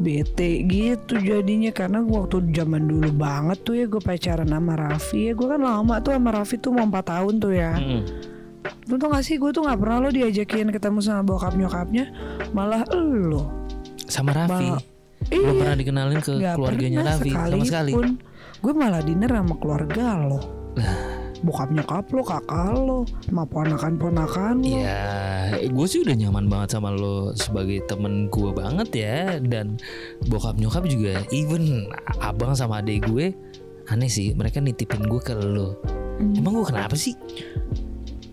bete 0.00 0.64
gitu 0.64 1.20
jadinya. 1.20 1.68
Karena 1.68 2.00
waktu 2.00 2.48
zaman 2.56 2.88
dulu 2.88 3.12
banget 3.12 3.58
tuh 3.60 3.76
ya 3.76 3.84
gue 3.84 4.00
pacaran 4.00 4.48
sama 4.48 4.72
Raffi 4.74 5.28
ya. 5.28 5.32
Gue 5.36 5.52
kan 5.52 5.60
lama 5.60 6.00
tuh 6.00 6.16
sama 6.16 6.30
Raffi 6.32 6.56
tuh 6.56 6.72
mau 6.72 6.88
4 6.88 7.04
tahun 7.04 7.34
tuh 7.36 7.52
ya. 7.52 7.76
Mm-mm. 7.76 8.31
Lu 8.90 8.98
tau 8.98 9.10
gak 9.10 9.22
sih 9.22 9.38
gue 9.38 9.50
tuh 9.50 9.62
gak 9.62 9.78
pernah 9.78 10.02
lo 10.02 10.08
diajakin 10.10 10.74
ketemu 10.74 10.98
sama 10.98 11.22
bokap 11.22 11.54
nyokapnya 11.54 12.10
Malah 12.50 12.82
lo. 12.92 13.46
Sama 14.06 14.34
Raffi? 14.34 14.68
Malah- 14.68 14.90
belum 15.22 15.54
Iya. 15.54 15.60
pernah 15.62 15.76
dikenalin 15.78 16.18
ke 16.18 16.32
gak 16.36 16.54
keluarganya 16.58 16.98
Raffi 17.06 17.30
sama 17.30 17.46
sekali. 17.62 17.62
Sekalipun. 17.94 18.08
Gue 18.58 18.72
malah 18.74 19.02
dinner 19.02 19.30
sama 19.30 19.54
keluarga 19.58 20.04
lo. 20.18 20.40
Bokap 21.42 21.74
nyokap 21.74 22.06
lo, 22.14 22.22
kakak 22.22 22.70
lo 22.70 23.00
Sama 23.26 23.42
ponakan-ponakan 23.42 24.62
lo. 24.62 24.78
Ya, 24.78 25.50
gue 25.58 25.86
sih 25.90 26.06
udah 26.06 26.14
nyaman 26.14 26.46
banget 26.46 26.78
sama 26.78 26.94
lo 26.94 27.34
sebagai 27.34 27.82
temen 27.86 28.30
gue 28.30 28.50
banget 28.50 28.88
ya. 28.94 29.18
Dan 29.38 29.78
bokap 30.26 30.58
nyokap 30.58 30.86
juga 30.86 31.22
Even 31.30 31.86
abang 32.18 32.54
sama 32.54 32.78
adik 32.78 33.06
gue 33.06 33.34
Aneh 33.90 34.06
sih, 34.06 34.30
mereka 34.34 34.62
nitipin 34.62 35.02
gue 35.02 35.18
ke 35.18 35.34
lo. 35.34 35.74
Hmm. 36.18 36.38
Emang 36.38 36.54
gue 36.54 36.66
kenapa 36.66 36.94
sih? 36.94 37.18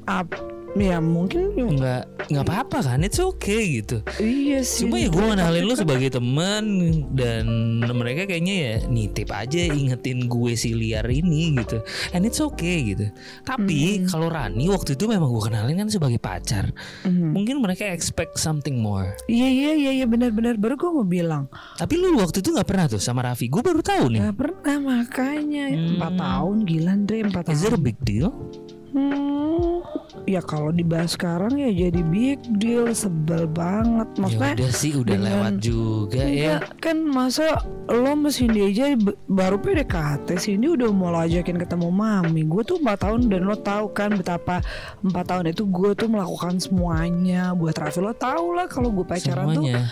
Ap- 0.10 0.42
Ya 0.78 1.01
mungkin 1.01 1.58
Enggak 1.58 2.06
nggak 2.30 2.46
apa-apa 2.46 2.86
kan 2.86 3.01
it's 3.01 3.18
okay 3.18 3.82
gitu. 3.82 4.06
Iya 4.22 4.62
sih. 4.62 4.86
cuma 4.86 5.01
ya 5.01 5.10
gue 5.10 5.18
kenalin 5.18 5.66
lu 5.66 5.74
sebagai 5.74 6.13
teman 6.13 6.62
dan 7.10 7.50
mereka 7.89 8.30
kayaknya 8.30 8.56
ya 8.62 8.75
nitip 8.86 9.34
aja 9.34 9.66
ingetin 9.66 10.30
gue 10.30 10.54
si 10.54 10.78
liar 10.78 11.10
ini 11.10 11.58
gitu. 11.58 11.82
And 12.13 12.22
it's 12.22 12.38
okay 12.38 12.86
gitu. 12.86 13.10
Tapi 13.42 14.06
kalau 14.06 14.30
Rani 14.30 14.70
waktu 14.70 14.94
itu 14.94 15.10
memang 15.10 15.34
gue 15.34 15.50
kenalin 15.50 15.74
kan 15.74 15.89
sebagai 15.89 16.22
pacar. 16.22 16.70
Mhm. 17.01 17.34
mungkin 17.34 17.66
mereka 17.66 17.89
expect 17.89 18.38
something 18.38 18.78
more. 18.78 19.18
Iya 19.25 19.50
iya 19.50 19.72
iya 19.74 19.92
iya 19.92 20.06
benar-benar. 20.06 20.62
Baru 20.62 20.78
gue 20.78 20.92
mau 20.94 21.01
bilang. 21.01 21.50
Tapi 21.82 21.98
lu 21.98 22.13
waktu 22.22 22.46
itu 22.46 22.54
nggak 22.54 22.70
pernah 22.70 22.86
tuh 22.86 23.01
sama 23.01 23.25
Raffi? 23.25 23.50
Gue 23.50 23.66
baru 23.66 23.82
tahu 23.82 24.13
nih. 24.13 24.22
Nggak 24.22 24.38
pernah 24.38 24.78
makanya. 24.78 25.66
Hmm. 25.74 25.98
empat 25.98 26.13
tahun 26.13 26.58
gila 26.62 26.89
Andre 26.94 27.18
empat 27.25 27.44
is 27.50 27.66
it 27.66 27.74
a 27.74 27.74
tahun. 27.74 27.82
big 27.82 27.98
deal 28.06 28.30
Hmm, 28.89 29.86
ya 30.25 30.41
kalau 30.41 30.74
dibahas 30.74 31.13
sekarang 31.13 31.58
ya 31.58 31.69
jadi 31.69 32.01
big 32.01 32.41
deal 32.58 32.89
sebel 32.91 33.46
banget. 33.46 34.10
Ya 34.15 34.19
maksudnya. 34.22 34.53
udah 34.58 34.72
sih 34.74 34.91
udah 34.98 35.13
dengan- 35.13 35.27
lewat 35.29 35.53
juga 35.62 36.24
ya. 36.25 36.55
Kan 36.81 37.05
masa 37.05 37.62
lo 37.86 38.10
sama 38.10 38.29
Cindy 38.34 38.65
aja 38.65 38.98
baru 39.29 39.62
PDKT 39.62 40.27
Cindy 40.38 40.74
udah 40.74 40.89
mau 40.89 41.13
lo 41.13 41.22
ajakin 41.22 41.62
ketemu 41.62 41.88
mami. 41.93 42.41
Gue 42.46 42.65
tuh 42.65 42.81
4 42.81 42.98
tahun 42.98 43.29
dan 43.29 43.46
lo 43.46 43.58
tahu 43.58 43.93
kan 43.93 44.10
betapa 44.17 44.65
4 45.05 45.25
tahun 45.25 45.46
itu 45.53 45.63
gue 45.69 45.91
tuh 45.93 46.10
melakukan 46.10 46.58
semuanya. 46.58 47.53
Buat 47.53 47.77
Raffi 47.77 48.01
lo 48.01 48.13
tau 48.13 48.58
lah 48.58 48.65
kalau 48.65 48.89
gue 48.89 49.05
pacaran 49.05 49.53
tuh 49.53 49.65
semuanya. 49.69 49.86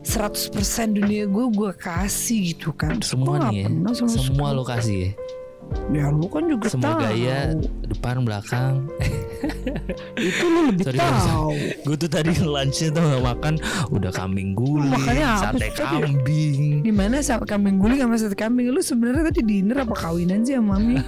100% 0.00 0.96
dunia 0.96 1.28
gue 1.28 1.46
gue 1.52 1.70
kasih 1.76 2.56
gitu 2.56 2.72
kan. 2.72 2.96
Terus 3.02 3.12
semua 3.12 3.36
nih 3.50 3.62
ya. 3.62 3.64
pernah 3.68 3.92
sama 3.92 4.08
semua 4.16 4.48
sekali. 4.48 4.58
lokasi 4.62 4.94
ya 4.96 5.12
Ya 5.90 6.06
lu 6.08 6.26
kan 6.26 6.46
juga 6.46 6.66
semua 6.66 6.94
tahu. 6.94 7.02
gaya 7.04 7.54
depan 7.86 8.22
belakang. 8.22 8.74
Itu 10.18 10.44
lu 10.44 10.60
lebih 10.68 10.84
Sorry, 10.86 10.98
tahu. 10.98 11.50
Gue 11.82 11.96
tuh 11.96 12.08
tadi 12.08 12.32
lunchnya 12.36 12.88
tuh 12.90 13.02
nggak 13.02 13.22
makan 13.24 13.54
udah 13.90 14.10
kambing 14.10 14.52
guling 14.52 14.90
Makanya 14.92 15.38
sate 15.40 15.66
tadi? 15.68 15.98
kambing. 15.98 16.62
Gimana 16.82 17.16
sama 17.20 17.44
kambing 17.44 17.76
guling 17.76 17.98
sama 17.98 18.14
sate 18.14 18.34
kambing? 18.34 18.68
Lu 18.68 18.80
sebenarnya 18.80 19.26
tadi 19.26 19.40
dinner 19.42 19.80
apa 19.80 19.94
kawinan 19.96 20.42
sih 20.42 20.54
sama 20.54 20.76
mami? 20.76 20.98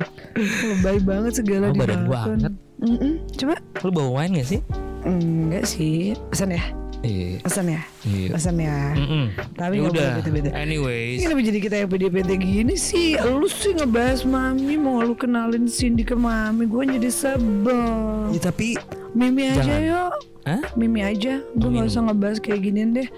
Lebay 0.36 0.98
banget 1.00 1.32
segala 1.36 1.70
Oh, 1.70 1.74
badan 1.74 2.00
dimakan. 2.04 2.28
hangat. 2.38 2.54
Mm-mm. 2.76 3.12
Coba. 3.32 3.54
Lu 3.80 3.90
bawa 3.90 4.10
wine 4.20 4.32
gak 4.36 4.48
sih? 4.48 4.60
Enggak 5.02 5.64
sih. 5.64 6.12
Pesan 6.28 6.52
ya 6.52 6.62
iya. 7.00 7.40
Pesan 7.40 7.66
ya? 7.66 7.82
Iya. 8.02 8.28
Pesan 8.32 8.56
ya? 8.56 8.78
Mm-mm. 8.92 9.24
Tapi 9.52 9.74
Ya 9.76 9.82
udah. 9.84 10.10
bete-bete 10.16 10.50
anyways. 10.50 11.18
Ini 11.18 11.24
kenapa 11.24 11.42
jadi 11.42 11.58
kita 11.60 11.76
yang 11.76 11.90
pede-pede 11.90 12.34
gini 12.36 12.74
sih? 12.74 13.16
Lu 13.18 13.44
sih 13.44 13.72
ngebahas 13.72 14.22
mami 14.22 14.76
Mau 14.76 15.00
lu 15.00 15.12
kenalin 15.12 15.66
Cindy 15.66 16.02
ke 16.02 16.14
mami. 16.14 16.64
Gue 16.64 16.86
jadi 16.86 17.08
sebel. 17.08 18.30
Ya, 18.30 18.40
tapi 18.40 18.76
Mimi 19.12 19.48
aja 19.48 19.64
Jangan. 19.64 19.80
yuk. 19.82 20.12
Hah? 20.44 20.62
Mimi 20.74 21.00
aja. 21.00 21.40
Gue 21.54 21.68
gak 21.68 21.82
minum. 21.82 21.88
usah 21.88 22.02
ngebahas 22.04 22.38
kayak 22.38 22.60
ginian 22.60 22.90
deh. 22.92 23.08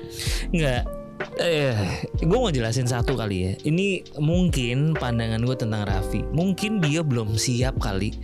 Nggak. 0.48 0.82
Eh 1.36 1.74
gue 2.16 2.38
mau 2.38 2.48
jelasin 2.48 2.86
satu 2.86 3.12
kali 3.12 3.36
ya. 3.42 3.52
Ini 3.60 3.86
mungkin 4.18 4.94
pandangan 4.94 5.42
gue 5.42 5.56
tentang 5.56 5.82
Raffi. 5.84 6.22
Mungkin 6.30 6.78
dia 6.78 7.02
belum 7.02 7.34
siap 7.34 7.78
kali. 7.78 8.14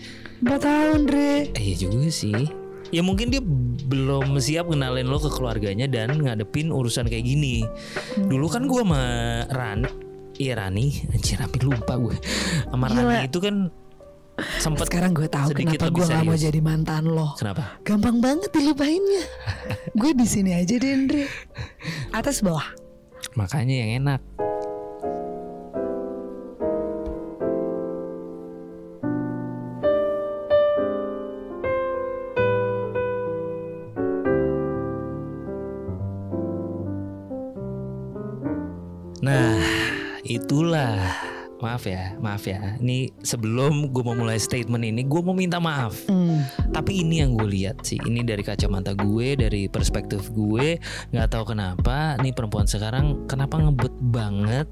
4 0.40 0.50
tahun 0.60 1.00
Dre 1.04 1.50
Eh, 1.50 1.62
iya 1.64 1.76
juga 1.80 2.06
sih. 2.06 2.46
Ya 2.92 3.02
mungkin 3.02 3.26
dia 3.26 3.42
belum 3.84 4.36
siap 4.40 4.72
kenalin 4.72 5.06
lo 5.06 5.20
ke 5.20 5.30
keluarganya 5.30 5.86
dan 5.86 6.16
ngadepin 6.16 6.72
urusan 6.72 7.06
kayak 7.06 7.24
gini. 7.24 7.62
Dulu 8.16 8.46
kan 8.48 8.64
gua 8.64 8.82
sama 8.82 9.02
Rani, 9.52 9.88
iya 10.40 10.58
Rani, 10.58 11.08
anjir 11.12 11.38
hampir 11.40 11.62
lupa 11.64 12.00
gue. 12.00 12.16
Sama 12.68 12.88
Gila. 12.90 13.00
Rani 13.04 13.28
itu 13.28 13.38
kan 13.38 13.56
sempet 14.58 14.90
Sekarang 14.90 15.14
gue 15.14 15.30
tahu 15.30 15.54
kenapa 15.54 15.94
gue 15.94 16.04
gak 16.10 16.26
mau 16.26 16.34
jadi 16.34 16.58
mantan 16.58 17.06
lo 17.06 17.38
Kenapa? 17.38 17.78
Gampang 17.86 18.18
banget 18.18 18.50
dilupainnya 18.50 19.22
Gue 19.94 20.10
di 20.10 20.26
sini 20.26 20.58
aja 20.58 20.74
deh 20.74 20.90
Andre 20.90 21.30
Atas 22.10 22.42
bawah 22.42 22.66
Makanya 23.34 23.74
yang 23.74 23.90
enak. 24.02 24.20
Nah, 39.24 39.56
itulah. 40.20 41.00
Maaf 41.64 41.88
ya, 41.88 42.12
maaf 42.20 42.44
ya. 42.44 42.76
Ini 42.76 43.08
sebelum 43.24 43.88
gue 43.88 44.04
mau 44.04 44.12
mulai 44.12 44.36
statement 44.36 44.84
ini, 44.84 45.00
gue 45.00 45.20
mau 45.24 45.32
minta 45.32 45.56
maaf. 45.56 45.96
Hmm. 46.12 46.44
Tapi 46.76 47.00
ini 47.00 47.24
yang 47.24 47.40
gue 47.40 47.48
lihat 47.48 47.80
sih, 47.88 47.96
ini 48.04 48.20
dari 48.20 48.44
kacamata 48.44 48.92
gue, 48.92 49.32
dari 49.32 49.64
perspektif 49.72 50.28
gue, 50.28 50.76
nggak 51.16 51.28
tahu 51.32 51.56
kenapa 51.56 52.20
nih 52.20 52.36
perempuan 52.36 52.68
sekarang 52.68 53.24
kenapa 53.24 53.56
ngebut 53.56 53.96
banget, 53.96 54.68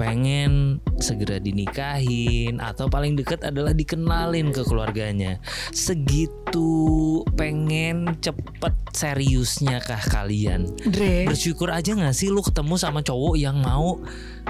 pengen 0.00 0.80
segera 1.02 1.36
dinikahin 1.42 2.62
atau 2.62 2.86
paling 2.86 3.18
deket 3.18 3.42
adalah 3.42 3.74
dikenalin 3.74 4.54
ke 4.54 4.62
keluarganya. 4.62 5.42
Segitu 5.74 7.20
pengen 7.34 8.16
cepet 8.22 8.74
seriusnya 8.94 9.82
kah 9.82 10.00
kalian? 10.00 10.70
Dre 10.86 11.26
Bersyukur 11.26 11.74
aja 11.74 11.92
nggak 11.92 12.14
sih 12.14 12.30
lu 12.30 12.40
ketemu 12.40 12.78
sama 12.78 13.02
cowok 13.02 13.34
yang 13.36 13.58
mau? 13.60 13.98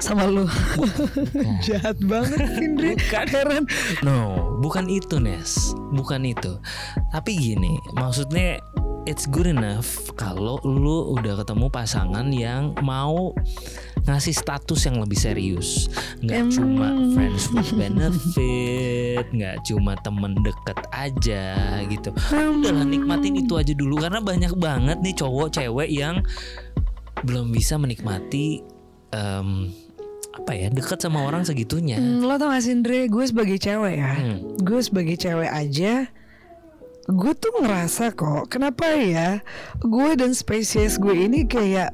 sama 0.00 0.24
lu 0.24 0.48
Jahat 1.68 2.00
banget 2.00 2.40
sih 2.56 2.68
Dre 2.72 2.96
Bukan. 2.96 3.26
Heran 3.28 3.64
No, 4.00 4.56
bukan 4.64 4.88
itu 4.88 5.20
Nes, 5.20 5.76
bukan 5.92 6.24
itu. 6.24 6.56
Tapi 7.12 7.36
gini, 7.36 7.76
maksudnya 7.96 8.56
it's 9.04 9.26
good 9.28 9.46
enough 9.50 9.98
kalau 10.14 10.62
lu 10.62 11.18
udah 11.18 11.42
ketemu 11.42 11.66
pasangan 11.68 12.28
yang 12.30 12.72
mau 12.80 13.34
ngasih 14.02 14.34
status 14.34 14.82
yang 14.82 14.98
lebih 14.98 15.14
serius, 15.14 15.86
nggak 16.20 16.40
Em. 16.42 16.50
cuma 16.50 16.86
friends 17.14 17.46
with 17.50 17.70
benefit, 17.72 19.24
nggak 19.30 19.62
cuma 19.62 19.94
temen 20.02 20.34
deket 20.42 20.78
aja 20.90 21.44
gitu. 21.86 22.10
Udahlah 22.32 22.82
nikmatin 22.82 23.38
itu 23.38 23.54
aja 23.54 23.70
dulu 23.70 24.02
karena 24.02 24.18
banyak 24.18 24.52
banget 24.58 24.98
nih 24.98 25.14
cowok 25.14 25.54
cewek 25.54 25.90
yang 25.90 26.18
belum 27.22 27.54
bisa 27.54 27.78
menikmati 27.78 28.58
em, 29.10 29.70
apa 30.32 30.50
ya 30.50 30.66
dekat 30.66 30.98
sama 30.98 31.22
orang 31.22 31.46
segitunya. 31.46 32.00
Lo 32.00 32.34
tau 32.34 32.50
gak 32.50 32.64
sih 32.64 32.74
Dre 32.80 33.06
Gue 33.06 33.28
sebagai 33.28 33.60
cewek 33.60 33.94
ya 34.00 34.12
Hmm. 34.16 34.56
Gue 34.58 34.80
sebagai 34.80 35.14
cewek 35.14 35.46
aja 35.46 36.08
Gue 37.04 37.32
tuh 37.36 37.52
ngerasa 37.60 38.16
kok 38.16 38.48
Kenapa 38.48 38.88
ya 38.96 39.44
Gue 39.78 40.16
dan 40.16 40.32
spesies 40.32 40.96
gue 40.96 41.12
ini 41.12 41.44
kayak 41.44 41.92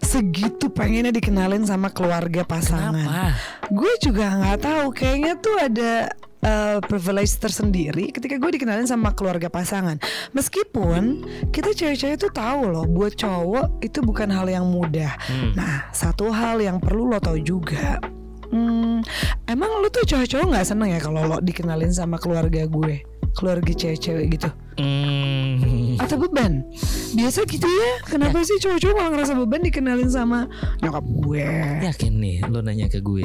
Segitu 0.00 0.70
pengennya 0.70 1.10
dikenalin 1.10 1.66
sama 1.66 1.90
keluarga 1.90 2.46
pasangan 2.46 2.94
Kenapa? 2.94 3.34
Gue 3.68 3.92
juga 4.00 4.26
nggak 4.38 4.58
tahu 4.62 4.86
Kayaknya 4.94 5.32
tuh 5.38 5.56
ada 5.58 5.92
uh, 6.42 6.78
privilege 6.84 7.34
tersendiri 7.38 8.10
ketika 8.14 8.38
gue 8.38 8.50
dikenalin 8.58 8.86
sama 8.86 9.14
keluarga 9.14 9.50
pasangan. 9.50 9.98
Meskipun 10.34 11.24
kita 11.50 11.74
cewek-cewek 11.74 12.18
tuh 12.20 12.32
tahu 12.32 12.70
loh, 12.70 12.84
buat 12.86 13.14
cowok 13.18 13.82
itu 13.82 13.98
bukan 14.04 14.30
hal 14.30 14.46
yang 14.46 14.66
mudah. 14.68 15.14
Hmm. 15.26 15.54
Nah, 15.56 15.88
satu 15.90 16.30
hal 16.30 16.62
yang 16.62 16.78
perlu 16.78 17.10
lo 17.10 17.18
tahu 17.18 17.38
juga. 17.42 17.98
Hmm, 18.48 19.04
emang 19.44 19.84
lo 19.84 19.92
tuh 19.92 20.08
cowok-cowok 20.08 20.46
nggak 20.56 20.66
seneng 20.66 20.88
ya 20.96 21.00
kalau 21.04 21.20
lo 21.28 21.36
dikenalin 21.44 21.92
sama 21.92 22.16
keluarga 22.16 22.64
gue, 22.64 23.04
keluarga 23.36 23.72
cewek-cewek 23.72 24.40
gitu? 24.40 24.48
Hmm. 24.80 25.17
Biasa 27.14 27.48
gitu 27.48 27.64
ya. 27.64 27.90
Kenapa 28.04 28.44
sih 28.44 28.60
cowok-cowok 28.60 28.94
malah 28.96 29.10
ngerasa 29.16 29.32
beban 29.38 29.62
dikenalin 29.64 30.10
sama 30.10 30.44
nyokap 30.84 31.04
gue? 31.04 31.46
Yakin 31.84 32.12
nih 32.20 32.36
lo 32.48 32.60
nanya 32.60 32.90
ke 32.90 33.00
gue. 33.00 33.24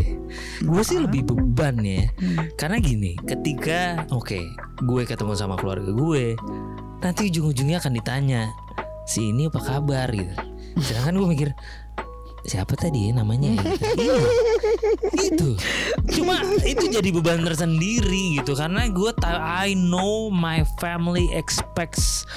Gue 0.64 0.82
sih 0.86 1.02
lebih 1.04 1.28
beban 1.28 1.80
ya. 1.84 2.08
Karena 2.56 2.80
gini 2.80 3.20
Ketika 3.28 4.08
Oke 4.14 4.40
Gue 4.84 5.04
ketemu 5.04 5.34
sama 5.36 5.60
keluarga 5.60 5.92
gue 5.92 6.38
Nanti 7.04 7.28
ujung-ujungnya 7.28 7.84
akan 7.84 7.94
ditanya 8.00 8.48
Si 9.04 9.30
ini 9.36 9.52
apa 9.52 9.60
kabar? 9.60 10.08
gitu. 10.16 10.32
Sedangkan 10.80 11.20
gue 11.20 11.28
mikir 11.28 11.50
Siapa 12.44 12.76
tadi 12.76 13.10
ya 13.10 13.12
namanya 13.16 13.56
ya? 13.56 13.64
Iya 13.96 14.16
Gitu 15.16 15.56
Cuma 16.20 16.44
itu 16.68 16.86
jadi 16.92 17.10
beban 17.10 17.44
tersendiri 17.44 18.40
gitu 18.40 18.54
Karena 18.54 18.88
gue 18.92 19.12
tahu 19.16 19.38
I 19.40 19.74
know 19.76 20.28
my 20.28 20.68
family 20.84 21.32
expects 21.32 22.28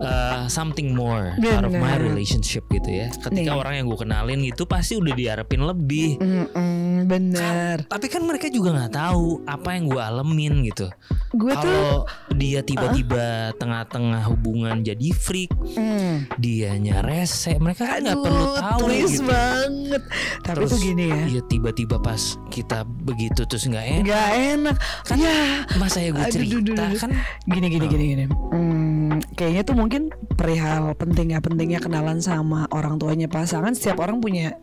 uh, 0.00 0.44
Something 0.46 0.92
more 0.92 1.32
Out 1.40 1.64
of 1.64 1.72
my 1.72 1.96
Bener. 1.96 2.12
relationship 2.12 2.68
gitu 2.68 2.88
ya 2.90 3.08
Ketika 3.16 3.52
Nih. 3.52 3.56
orang 3.56 3.74
yang 3.80 3.86
gue 3.88 3.98
kenalin 3.98 4.40
gitu 4.44 4.68
Pasti 4.68 5.00
udah 5.00 5.14
diharapin 5.16 5.64
lebih 5.64 6.20
Mm-mm, 6.20 7.06
bener. 7.06 7.86
Tapi 7.86 8.06
kan 8.10 8.22
mereka 8.24 8.50
juga 8.50 8.74
nggak 8.76 8.92
tahu 8.92 9.42
apa 9.46 9.68
yang 9.76 9.84
gue 9.88 10.02
alamin 10.02 10.54
gitu. 10.66 10.86
Gue 11.32 11.52
Kalau 11.52 12.04
dia 12.34 12.60
tiba-tiba 12.64 13.52
tengah-tengah 13.56 14.26
hubungan 14.26 14.80
jadi 14.82 15.08
freak, 15.12 15.52
hmm. 15.54 16.34
dianya 16.40 17.00
rese, 17.04 17.56
mereka 17.60 17.86
kan 17.86 18.04
nggak 18.04 18.20
perlu 18.20 18.46
tahu 18.56 18.84
gitu. 18.92 19.22
Banget. 19.46 20.02
Tapi 20.42 20.56
Terus, 20.58 20.70
tuh 20.70 20.78
gini 20.80 21.04
ya. 21.06 21.22
Iya 21.26 21.42
tiba-tiba 21.44 21.96
pas 21.98 22.22
kita 22.48 22.82
begitu 22.84 23.42
terus 23.44 23.64
nggak 23.64 23.86
enak. 23.86 24.04
Gak 24.06 24.28
enak. 24.34 24.76
Kan 25.02 25.16
ya. 25.18 25.36
Masa 25.76 25.98
ya 26.00 26.10
gue 26.10 26.22
Aduh, 26.22 26.32
cerita 26.32 26.52
duh, 26.52 26.60
duh, 26.62 26.74
duh. 26.74 27.00
kan 27.00 27.10
Gini 27.44 27.66
gini 27.68 27.84
Oh. 27.84 27.90
gini 27.90 28.04
gini. 28.08 28.24
Hmm, 28.26 29.12
kayaknya 29.34 29.62
tuh 29.62 29.76
mungkin 29.76 30.02
perihal 30.34 30.92
penting 30.94 31.32
ya 31.32 31.38
pentingnya 31.38 31.78
kenalan 31.78 32.18
sama 32.18 32.66
orang 32.70 32.98
tuanya 32.98 33.26
pasangan. 33.26 33.72
Setiap 33.72 34.00
orang 34.00 34.18
punya 34.18 34.54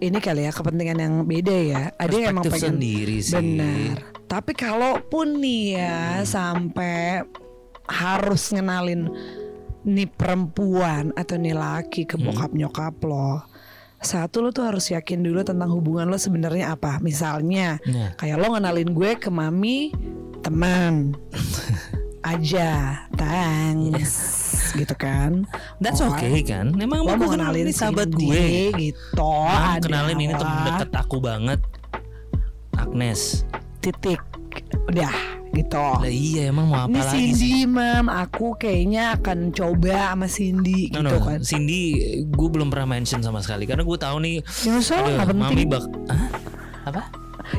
ini 0.00 0.16
kali 0.16 0.44
ya 0.44 0.50
kepentingan 0.50 0.98
yang 0.98 1.14
beda 1.24 1.56
ya. 1.56 1.82
Ada 1.94 2.14
yang 2.14 2.32
emang 2.32 2.44
pengen 2.48 2.76
sendiri 2.76 3.20
sih. 3.20 3.36
Benar. 3.36 3.96
Tapi 4.24 4.52
kalaupun 4.54 5.38
nih 5.38 5.62
ya 5.76 5.98
sampai 6.22 7.20
harus 7.90 8.54
ngenalin 8.54 9.10
nih 9.80 10.06
perempuan 10.06 11.10
atau 11.16 11.34
nih 11.34 11.52
laki 11.52 12.04
ke 12.04 12.14
Hmm. 12.14 12.28
bokap 12.28 12.50
nyokap 12.52 12.94
lo. 13.02 13.42
Satu 14.00 14.40
lo 14.40 14.48
tuh 14.48 14.64
harus 14.64 14.88
yakin 14.88 15.20
dulu 15.20 15.44
tentang 15.44 15.68
hubungan 15.70 16.08
lo 16.08 16.16
sebenarnya 16.16 16.72
apa. 16.72 16.96
Misalnya 16.98 17.76
Nah, 17.84 18.16
kayak 18.16 18.40
lo 18.40 18.56
ngenalin 18.56 18.90
gue 18.90 19.10
ke 19.16 19.28
mami 19.28 19.92
teman 20.40 21.12
aja, 22.32 23.04
thanks 23.16 24.40
gitu 24.72 24.92
kan. 24.94 25.44
that's 25.80 26.00
Oh, 26.00 26.12
okay 26.12 26.40
kan. 26.40 26.72
Memang 26.72 27.04
gue 27.04 27.12
mau 27.12 27.28
kenalin 27.28 27.64
ngenalin 27.64 27.64
ini 27.68 27.72
sahabat 27.74 28.08
gue. 28.08 28.72
gitu. 28.76 29.32
Nah, 29.44 29.76
kenalin 29.78 30.16
ini 30.16 30.32
temen 30.32 30.58
deket 30.64 30.90
aku 30.94 31.16
banget. 31.18 31.60
Agnes. 32.74 33.44
titik 33.80 34.20
udah 34.88 35.39
gitu. 35.50 35.76
Lah 35.76 36.06
iya 36.06 36.48
emang 36.48 36.70
mau 36.70 36.86
apa 36.86 36.90
Ini 36.90 37.00
lagi 37.00 37.10
sih? 37.10 37.22
Cindy 37.34 37.54
mam, 37.66 38.06
aku 38.06 38.54
kayaknya 38.54 39.18
akan 39.18 39.38
coba 39.50 40.14
sama 40.14 40.26
Cindy 40.26 40.90
No, 40.94 41.02
gitu 41.02 41.16
no, 41.16 41.26
kan. 41.26 41.38
Cindy 41.42 41.82
gue 42.24 42.48
belum 42.48 42.68
pernah 42.70 42.86
mention 42.86 43.20
sama 43.20 43.42
sekali 43.42 43.66
karena 43.66 43.82
gue 43.82 43.98
tahu 43.98 44.16
nih 44.22 44.36
Ya 44.62 44.78
nggak 44.78 45.26
penting. 45.34 45.40
mami 45.42 45.64
bak 45.66 45.84
Hah? 46.06 46.24
apa 46.86 47.02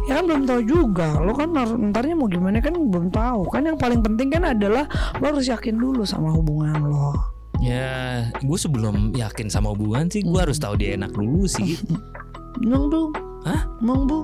Ya 0.07 0.15
kan 0.15 0.23
belum 0.23 0.47
tahu 0.47 0.61
juga. 0.63 1.19
Lo 1.19 1.35
kan 1.35 1.51
ntarnya 1.91 2.15
mau 2.15 2.31
gimana 2.31 2.63
kan 2.63 2.71
belum 2.71 3.11
tahu. 3.11 3.51
Kan 3.51 3.67
yang 3.67 3.75
paling 3.75 3.99
penting 3.99 4.31
kan 4.31 4.47
adalah 4.47 4.87
lo 5.19 5.35
harus 5.35 5.51
yakin 5.51 5.75
dulu 5.75 6.07
sama 6.07 6.31
hubungan 6.31 6.79
lo. 6.87 7.11
ya 7.59 8.25
gue 8.41 8.57
sebelum 8.57 9.13
yakin 9.13 9.45
sama 9.45 9.69
hubungan 9.75 10.09
sih 10.09 10.25
gue 10.25 10.39
harus 10.39 10.57
tahu 10.57 10.79
dia 10.81 10.97
enak 10.97 11.11
dulu 11.13 11.45
sih 11.45 11.75
Nung 12.65 12.87
bu. 12.89 13.11
Hah? 13.43 13.67
Bu. 13.83 14.19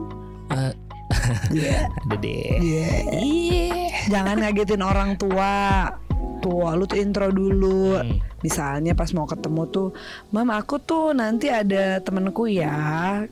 Eh, 0.55 0.73
Iya. 1.49 1.87
deh 2.19 2.59
Iya. 2.59 2.89
Jangan 4.07 4.35
ngagetin 4.39 4.83
orang 4.83 5.15
tua. 5.15 5.87
Tua 6.37 6.77
lu 6.77 6.85
tuh 6.85 6.99
intro 6.99 7.27
dulu. 7.29 7.97
Hmm. 7.97 8.19
Misalnya 8.45 8.93
pas 8.93 9.09
mau 9.11 9.25
ketemu 9.25 9.63
tuh, 9.67 9.89
Mam 10.29 10.53
aku 10.53 10.77
tuh 10.77 11.11
nanti 11.11 11.49
ada 11.49 11.97
temenku 11.99 12.45
ya. 12.45 13.25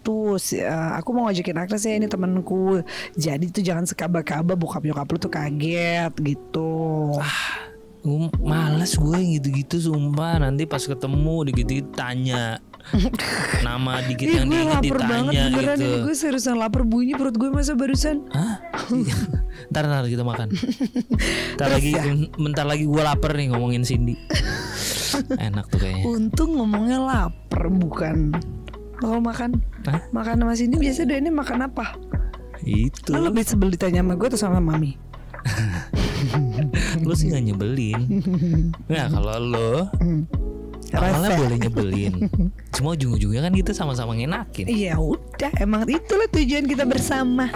Tuh 0.00 0.36
si- 0.36 0.60
eh, 0.60 0.90
aku 0.96 1.12
mau 1.12 1.26
ngajakin 1.26 1.60
Agnes 1.60 1.82
ya 1.82 1.96
ini 1.96 2.06
temenku. 2.06 2.80
Jadi 3.16 3.50
tuh 3.50 3.64
jangan 3.64 3.84
sekaba-kaba 3.84 4.54
bokap 4.54 4.84
nyokap 4.84 5.08
lu 5.08 5.18
tuh 5.18 5.32
kaget 5.32 6.12
gitu. 6.20 6.72
Gue 8.00 8.32
males 8.40 8.96
gue 8.96 9.18
gitu-gitu 9.36 9.92
sumpah 9.92 10.40
nanti 10.40 10.64
pas 10.64 10.80
ketemu 10.80 11.52
dikit-dikit 11.52 11.92
tanya 11.92 12.56
nama 13.66 14.02
dikit 14.04 14.26
yang 14.26 14.48
gue 14.48 14.56
diinget 14.56 14.82
lapar 14.82 15.00
banget 15.06 15.32
beneran 15.52 15.76
gitu 15.78 15.86
ini 15.86 15.98
gue 16.06 16.14
seriusan 16.16 16.56
lapar 16.58 16.82
bunyi 16.82 17.12
perut 17.14 17.36
gue 17.36 17.48
masa 17.52 17.72
barusan. 17.76 18.26
Hah? 18.32 18.58
ntar 19.70 19.84
ntar 19.86 20.04
kita 20.08 20.24
makan. 20.24 20.48
Ntar 21.60 21.68
lagi 21.76 21.90
ya? 21.92 22.02
bentar 22.40 22.64
lagi 22.64 22.84
gue 22.88 23.02
lapar 23.02 23.36
nih 23.36 23.52
ngomongin 23.52 23.84
Cindy. 23.84 24.16
Enak 25.36 25.68
tuh 25.68 25.78
kayaknya. 25.78 26.04
Untung 26.08 26.56
ngomongnya 26.56 26.98
lapar 26.98 27.68
bukan. 27.68 28.32
Kalau 29.00 29.20
makan 29.20 29.60
Hah? 29.88 30.00
makan 30.12 30.44
sama 30.44 30.54
sini 30.56 30.74
biasa 30.76 31.08
deh 31.08 31.20
ini 31.20 31.30
makan 31.32 31.68
apa? 31.68 31.96
Itu. 32.64 33.16
Lo 33.16 33.28
lebih 33.32 33.44
sebel 33.44 33.72
ditanya 33.72 34.04
sama 34.04 34.16
gue 34.16 34.28
atau 34.28 34.40
sama 34.40 34.58
mami? 34.60 34.96
Lu 37.06 37.16
sih 37.16 37.32
gak 37.32 37.44
nyebelin. 37.44 38.00
Nah 38.88 39.06
kalau 39.08 39.36
lo. 39.40 39.72
Awalnya 40.98 41.38
boleh 41.38 41.56
nyebelin. 41.60 42.14
Cuma 42.74 42.98
ujung-ujungnya 42.98 43.46
kan 43.46 43.52
kita 43.54 43.70
sama-sama 43.76 44.16
ngenakin. 44.16 44.66
Iya 44.66 44.98
udah 44.98 45.52
emang 45.62 45.86
itulah 45.86 46.26
tujuan 46.34 46.66
kita 46.66 46.82
bersama. 46.88 47.46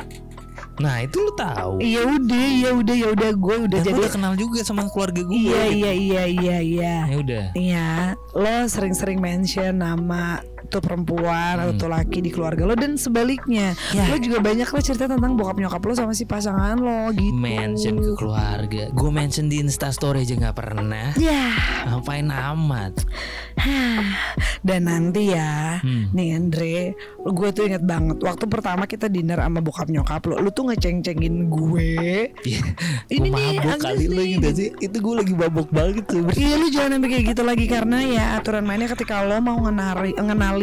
Nah 0.75 1.07
itu 1.07 1.23
lu 1.23 1.31
tahu. 1.39 1.79
Iya 1.79 2.03
udah, 2.03 2.45
iya 2.51 2.71
udah, 2.75 2.95
ya 2.99 3.09
udah 3.15 3.31
gue 3.31 3.57
udah 3.71 3.79
Dan 3.79 3.95
jadi. 3.95 4.01
udah 4.03 4.11
kenal 4.11 4.33
juga 4.35 4.59
sama 4.67 4.91
keluarga 4.91 5.23
gue. 5.23 5.35
Iya 5.35 5.63
iya 5.71 5.93
iya 5.95 6.23
iya 6.27 6.57
iya. 6.59 6.95
Ya 7.07 7.17
udah. 7.23 7.45
Iya, 7.55 7.89
lo 8.35 8.67
sering-sering 8.67 9.23
mention 9.23 9.79
nama 9.79 10.43
tuh 10.75 10.83
perempuan 10.83 11.55
atau 11.57 11.71
Hmm. 11.71 11.79
tuh 11.79 11.89
laki 11.89 12.19
di 12.19 12.31
keluarga 12.31 12.63
lo 12.65 12.75
dan 12.75 12.97
sebaliknya. 12.97 13.73
Ya. 13.91 14.11
Lo 14.11 14.19
juga 14.19 14.39
banyak 14.39 14.67
lo 14.67 14.81
cerita 14.81 15.07
tentang 15.07 15.35
bokap 15.35 15.55
nyokap 15.57 15.79
lo 15.81 15.95
sama 15.95 16.11
si 16.11 16.25
pasangan 16.25 16.75
lo 16.75 17.13
gitu. 17.13 17.31
Mention 17.31 17.95
ke 17.97 18.13
keluarga. 18.17 18.91
Gue 18.91 19.11
mention 19.11 19.47
di 19.47 19.61
Instastory 19.61 20.23
aja 20.23 20.35
nggak 20.35 20.57
pernah. 20.57 21.15
Ya, 21.15 21.55
Ngapain 21.87 22.27
amat? 22.27 23.07
dan 24.67 24.81
nanti 24.85 25.31
ya, 25.31 25.79
Hmm. 25.79 26.11
nih 26.11 26.35
Andre, 26.35 26.77
gue 27.21 27.49
tuh 27.51 27.65
inget 27.65 27.83
banget 27.83 28.19
waktu 28.19 28.45
pertama 28.45 28.85
kita 28.85 29.07
dinner 29.07 29.39
sama 29.39 29.61
bokap 29.61 29.87
nyokap 29.87 30.27
lo, 30.27 30.37
lo 30.37 30.51
tuh 30.51 30.69
ngeceng-cengin 30.69 31.49
gue. 31.49 32.33
Iya. 32.43 32.63
Ini 33.07 33.29
Gue 33.31 33.39
nih, 33.55 33.79
kali 33.79 34.05
lo 34.09 34.23
gitu 34.23 34.49
sih. 34.51 34.69
Itu 34.81 34.97
gue 34.99 35.15
lagi 35.15 35.33
mabuk 35.33 35.69
banget 35.71 36.05
tuh. 36.05 36.27
Iya 36.33 36.57
lu 36.57 36.67
jangan 36.69 36.99
sampai 36.99 37.11
kayak 37.11 37.25
gitu 37.31 37.43
lagi 37.43 37.65
karena 37.67 37.99
ya 38.03 38.25
aturan 38.35 38.65
mainnya 38.65 38.89
ketika 38.89 39.23
lo 39.23 39.39
mau 39.39 39.61
ngenari, 39.61 40.17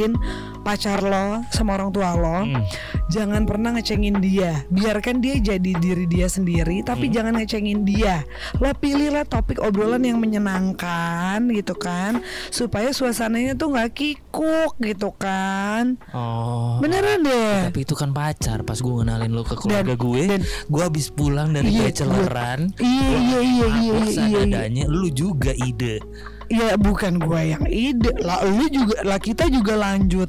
ngenalin 0.03 0.13
pacar 0.61 1.01
lo 1.01 1.41
sama 1.49 1.73
orang 1.73 1.89
tua 1.89 2.13
lo, 2.13 2.45
Hmm. 2.45 2.61
jangan 3.07 3.45
pernah 3.45 3.73
ngecengin 3.73 4.17
dia. 4.19 4.61
Biarkan 4.69 5.17
dia 5.17 5.37
jadi 5.37 5.71
diri 5.75 6.05
dia 6.05 6.25
sendiri, 6.27 6.81
tapi 6.81 7.09
Hmm. 7.09 7.13
jangan 7.13 7.33
ngecengin 7.37 7.81
dia. 7.81 8.21
Lo 8.57 8.69
pilihlah 8.71 9.25
topik 9.25 9.57
obrolan 9.57 10.01
yang 10.01 10.17
menyenangkan 10.17 11.49
gitu 11.49 11.73
kan, 11.73 12.21
supaya 12.49 12.89
suasananya 12.91 13.53
tuh 13.55 13.73
nggak 13.73 13.91
kikuk 13.91 14.77
gitu 14.79 15.09
kan. 15.13 15.97
Oh. 16.13 16.77
Beneran 16.77 17.21
deh. 17.21 17.57
Tapi 17.67 17.79
itu 17.81 17.93
kan 17.93 18.11
pacar 18.11 18.61
Pas 18.61 18.77
gue 18.77 18.93
kenalin 18.95 19.31
lo 19.31 19.41
ke 19.43 19.55
keluarga 19.55 19.93
Dan- 19.93 19.99
gue 19.99 20.23
dan- 20.27 20.45
Gue 20.67 20.81
habis 20.81 21.07
pulang 21.09 21.51
dari 21.51 21.73
Iya, 21.73 21.89
bacheloran 21.89 22.59
Iya 22.77 23.17
iya 23.17 23.39
iya 23.41 23.67
iya 23.67 23.91
Mabuk 23.91 24.07
iya. 24.07 24.23
iya. 24.23 24.39
seadanya 24.39 24.85
Lu 24.87 25.09
juga 25.09 25.51
ide 25.51 25.99
Ya 26.51 26.75
bukan 26.75 27.15
gua 27.15 27.39
yang 27.41 27.63
ide 27.65 28.11
lah, 28.19 28.43
lu 28.43 28.67
juga 28.67 28.99
lah 29.01 29.17
kita 29.17 29.47
juga 29.47 29.79
lanjut. 29.79 30.27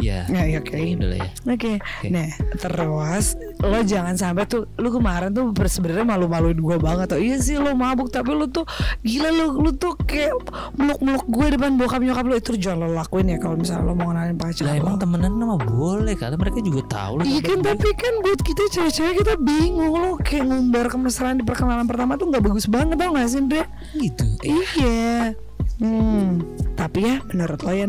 Ya 0.00 0.24
Ya, 0.32 0.48
ya 0.48 0.64
oke. 0.64 0.72
Ya 0.72 0.96
udah 0.96 1.08
lah 1.12 1.18
ya 1.20 1.28
Oke, 1.44 1.72
nah 2.08 2.24
terus 2.56 3.36
lo 3.60 3.84
jangan 3.84 4.16
sampai 4.16 4.48
tuh 4.48 4.64
lu 4.80 4.88
kemarin 4.88 5.28
tuh 5.28 5.52
sebenarnya 5.52 6.08
malu-maluin 6.08 6.56
gue 6.56 6.76
banget 6.80 7.12
tuh. 7.12 7.20
Iya 7.20 7.36
sih 7.36 7.60
lo 7.60 7.76
mabuk 7.76 8.08
tapi 8.08 8.32
lu 8.32 8.48
tuh 8.48 8.64
gila 9.04 9.28
lu 9.28 9.60
lu 9.60 9.76
tuh 9.76 9.92
kayak 10.00 10.32
meluk-meluk 10.80 11.28
gue 11.28 11.46
depan 11.52 11.76
bokap 11.76 12.00
nyokap 12.00 12.24
lu 12.24 12.32
itu 12.32 12.56
jangan 12.56 12.88
lo 12.88 12.96
lakuin 12.96 13.28
ya 13.28 13.36
kalau 13.36 13.60
misalnya 13.60 13.84
lo 13.84 13.92
mau 13.92 14.08
kenalin 14.08 14.40
pacar 14.40 14.64
Lah 14.64 14.74
emang 14.80 14.96
temenan 14.96 15.36
mah 15.36 15.60
boleh 15.60 16.16
Karena 16.16 16.36
mereka 16.40 16.58
juga 16.64 16.80
tahu 16.88 17.12
lo 17.20 17.22
Iya 17.28 17.40
kan 17.44 17.58
gue. 17.60 17.68
tapi 17.68 17.88
kan 17.92 18.14
buat 18.24 18.40
kita 18.40 18.62
cewek-cewek 18.72 19.14
kita 19.20 19.34
bingung 19.36 19.92
lo 19.92 20.16
kayak 20.16 20.48
ngumbar 20.48 20.88
kemesraan 20.88 21.36
di 21.36 21.44
perkenalan 21.44 21.84
pertama 21.84 22.16
tuh 22.16 22.32
nggak 22.32 22.40
bagus 22.40 22.64
banget 22.72 22.96
tau 22.96 23.12
gak 23.12 23.28
sih 23.28 23.36
Andre? 23.36 23.68
Gitu 23.92 24.24
eh, 24.48 24.64
Iya. 24.80 25.49
Hmm. 25.80 26.44
Tapi 26.76 26.98
ya 27.00 27.16
menurut 27.32 27.60
lo 27.64 27.72
ya 27.72 27.88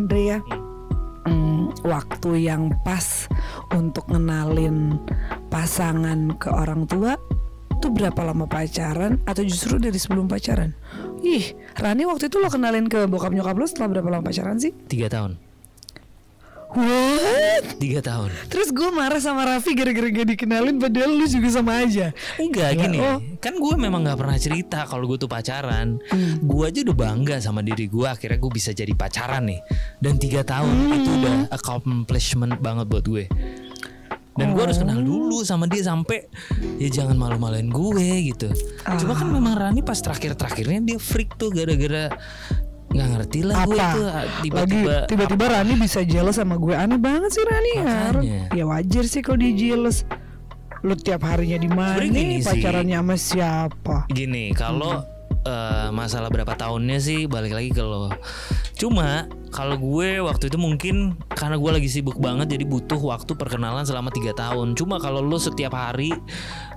hmm, 1.28 1.84
waktu 1.84 2.32
yang 2.48 2.72
pas 2.88 3.28
untuk 3.76 4.08
ngenalin 4.08 4.96
pasangan 5.52 6.40
ke 6.40 6.48
orang 6.48 6.88
tua 6.88 7.20
tuh 7.84 7.92
berapa 7.92 8.22
lama 8.24 8.48
pacaran 8.48 9.20
atau 9.28 9.44
justru 9.44 9.76
dari 9.76 10.00
sebelum 10.00 10.32
pacaran? 10.32 10.72
Ih, 11.22 11.54
Rani 11.78 12.08
waktu 12.08 12.32
itu 12.32 12.40
lo 12.40 12.48
kenalin 12.48 12.88
ke 12.88 13.06
bokap 13.12 13.36
nyokap 13.36 13.60
lo 13.60 13.66
setelah 13.68 14.00
berapa 14.00 14.08
lama 14.08 14.24
pacaran 14.24 14.56
sih? 14.58 14.72
Tiga 14.88 15.12
tahun 15.12 15.51
What? 16.72 17.78
Tiga 17.78 18.00
tahun 18.00 18.32
Terus 18.48 18.72
gue 18.72 18.90
marah 18.90 19.20
sama 19.20 19.44
Raffi 19.44 19.74
gara-gara 19.74 20.08
gak 20.08 20.28
dikenalin 20.30 20.78
padahal 20.78 21.12
lu 21.12 21.26
juga 21.26 21.52
sama 21.52 21.84
aja. 21.84 22.16
Enggak 22.38 22.70
Ya, 22.70 22.80
gini 22.80 22.98
oh. 22.98 23.20
Kan 23.38 23.56
gue 23.56 23.76
memang 23.76 24.02
gak 24.02 24.16
pernah 24.18 24.38
cerita 24.38 24.86
Kalau 24.86 25.04
gue 25.04 25.18
tuh 25.18 25.28
pacaran 25.28 26.00
Hmm. 26.08 26.40
Gue 26.42 26.68
aja 26.68 26.80
udah 26.82 26.96
bangga 26.96 27.38
sama 27.38 27.60
diri 27.60 27.86
gue 27.86 28.04
Akhirnya 28.04 28.38
gue 28.38 28.52
bisa 28.52 28.72
jadi 28.72 28.92
pacaran 28.92 29.46
nih 29.46 29.60
Dan 29.98 30.16
tiga 30.16 30.42
tahun 30.42 30.72
Hmm. 30.72 30.96
Itu 30.96 31.10
udah 31.14 31.36
accomplishment 31.52 32.56
banget 32.58 32.88
buat 32.88 33.04
gue 33.04 33.26
dan 34.32 34.56
gue 34.56 34.64
harus 34.64 34.80
kenal 34.80 34.96
Oh. 34.96 35.04
dulu 35.04 35.38
sama 35.44 35.68
dia 35.68 35.84
sampai 35.84 36.24
ya 36.80 36.88
jangan 36.90 37.20
malu-maluin 37.20 37.68
gue 37.68 38.32
gitu. 38.32 38.48
Cuma 38.98 39.12
Ah. 39.12 39.18
kan 39.20 39.28
memang 39.28 39.54
Rani 39.54 39.84
pas 39.84 40.00
terakhir-terakhirnya 40.00 40.80
dia 40.82 40.98
freak 40.98 41.36
tuh 41.36 41.52
gara-gara 41.52 42.16
nggak 42.92 43.10
ngerti 43.10 43.40
lah 43.42 43.56
gue 43.64 43.74
Apa? 43.74 43.88
itu 43.88 44.02
ah, 44.02 44.14
Lagi 44.14 44.40
tiba-tiba 44.44 44.96
tiba-tiba 45.08 45.46
Rani 45.48 45.74
bisa 45.76 46.00
jealous 46.04 46.36
sama 46.36 46.56
gue 46.56 46.74
Aneh 46.74 47.00
banget 47.00 47.32
sih 47.32 47.44
Rani 47.44 47.74
Har. 47.80 48.16
Makanya. 48.20 48.42
Ya 48.52 48.64
wajar 48.66 49.04
sih 49.06 49.20
kalau 49.20 49.40
dia 49.40 49.54
jealous 49.54 50.04
Lu 50.82 50.94
tiap 50.94 51.22
harinya 51.24 51.56
di 51.56 51.70
mana 51.70 51.96
Sebenarnya 51.96 52.20
gini 52.20 52.36
sih. 52.38 52.48
Pacarannya 52.48 52.98
sama 53.00 53.16
siapa 53.16 53.98
Gini, 54.10 54.50
kalau 54.52 55.06
eh, 55.42 55.88
masalah 55.90 56.28
berapa 56.28 56.54
tahunnya 56.54 56.98
sih 56.98 57.26
balik 57.26 57.54
lagi 57.54 57.70
ke 57.70 57.82
lo. 57.82 58.10
Cuma 58.76 59.30
kalau 59.50 59.78
gue 59.78 60.18
waktu 60.20 60.50
itu 60.50 60.58
mungkin 60.58 61.14
karena 61.30 61.58
gue 61.58 61.72
lagi 61.72 61.86
sibuk 61.86 62.18
banget 62.18 62.58
jadi 62.58 62.66
butuh 62.66 62.98
waktu 62.98 63.34
perkenalan 63.34 63.86
selama 63.86 64.10
tiga 64.10 64.34
tahun. 64.34 64.74
Cuma 64.74 64.98
kalau 64.98 65.22
lo 65.22 65.38
setiap 65.38 65.74
hari 65.74 66.14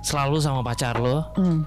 selalu 0.01 0.37
sama 0.37 0.61
pacar 0.61 1.01
lo, 1.01 1.25
Hmm. 1.33 1.65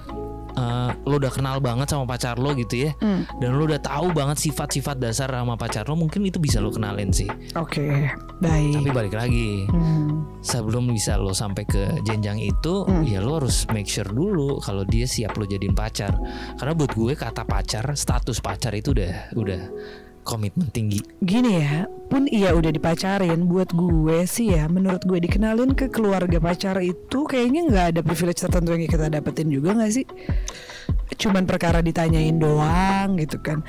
Eh, 0.55 0.91
lo 1.05 1.15
udah 1.17 1.31
kenal 1.31 1.57
banget 1.59 1.89
sama 1.89 2.05
pacar 2.05 2.37
lo 2.37 2.53
gitu 2.53 2.87
ya, 2.87 2.91
Hmm. 2.99 3.25
dan 3.37 3.53
lo 3.53 3.65
udah 3.65 3.79
tahu 3.79 4.11
banget 4.11 4.39
sifat-sifat 4.39 4.97
dasar 4.97 5.29
sama 5.29 5.55
pacar 5.55 5.85
lo, 5.85 5.93
mungkin 5.93 6.25
itu 6.25 6.37
bisa 6.37 6.57
lo 6.57 6.69
kenalin 6.69 7.11
sih. 7.11 7.29
Oke 7.53 8.09
Baik 8.39 8.79
Tapi 8.79 8.89
balik 8.89 9.13
lagi, 9.13 9.67
Hmm. 9.67 10.23
sebelum 10.39 10.87
bisa 10.89 11.19
lo 11.19 11.35
sampai 11.35 11.63
ke 11.63 11.83
jenjang 12.03 12.39
itu 12.39 12.87
Hmm. 12.87 13.03
ya 13.03 13.19
lo 13.19 13.43
harus 13.43 13.67
make 13.69 13.87
sure 13.87 14.07
dulu 14.07 14.59
kalau 14.59 14.83
dia 14.83 15.03
siap 15.03 15.35
lo 15.35 15.43
jadiin 15.43 15.75
pacar 15.75 16.15
karena 16.55 16.73
buat 16.73 16.91
gue 16.93 17.13
kata 17.13 17.43
pacar 17.43 17.83
status 17.93 18.39
pacar 18.39 18.71
itu 18.71 18.95
udah 18.95 19.35
udah 19.35 19.61
komitmen 20.29 20.69
tinggi. 20.69 21.01
Gini 21.25 21.65
ya, 21.65 21.89
pun 22.05 22.29
iya 22.29 22.53
udah 22.53 22.69
dipacarin. 22.69 23.49
Buat 23.49 23.73
gue 23.73 24.29
sih 24.29 24.53
ya, 24.53 24.69
menurut 24.69 25.01
gue 25.01 25.17
dikenalin 25.17 25.73
ke 25.73 25.89
keluarga 25.89 26.37
pacar 26.37 26.77
itu 26.85 27.25
Kayaknya 27.25 27.61
nggak 27.65 27.85
ada 27.97 28.01
privilege 28.05 28.45
tertentu 28.45 28.77
yang 28.77 28.85
kita 28.85 29.09
dapetin 29.09 29.49
juga 29.49 29.73
nggak 29.73 29.91
sih? 29.91 30.05
Cuman 31.17 31.49
perkara 31.49 31.81
ditanyain 31.81 32.37
doang 32.37 33.17
gitu 33.17 33.41
kan 33.41 33.65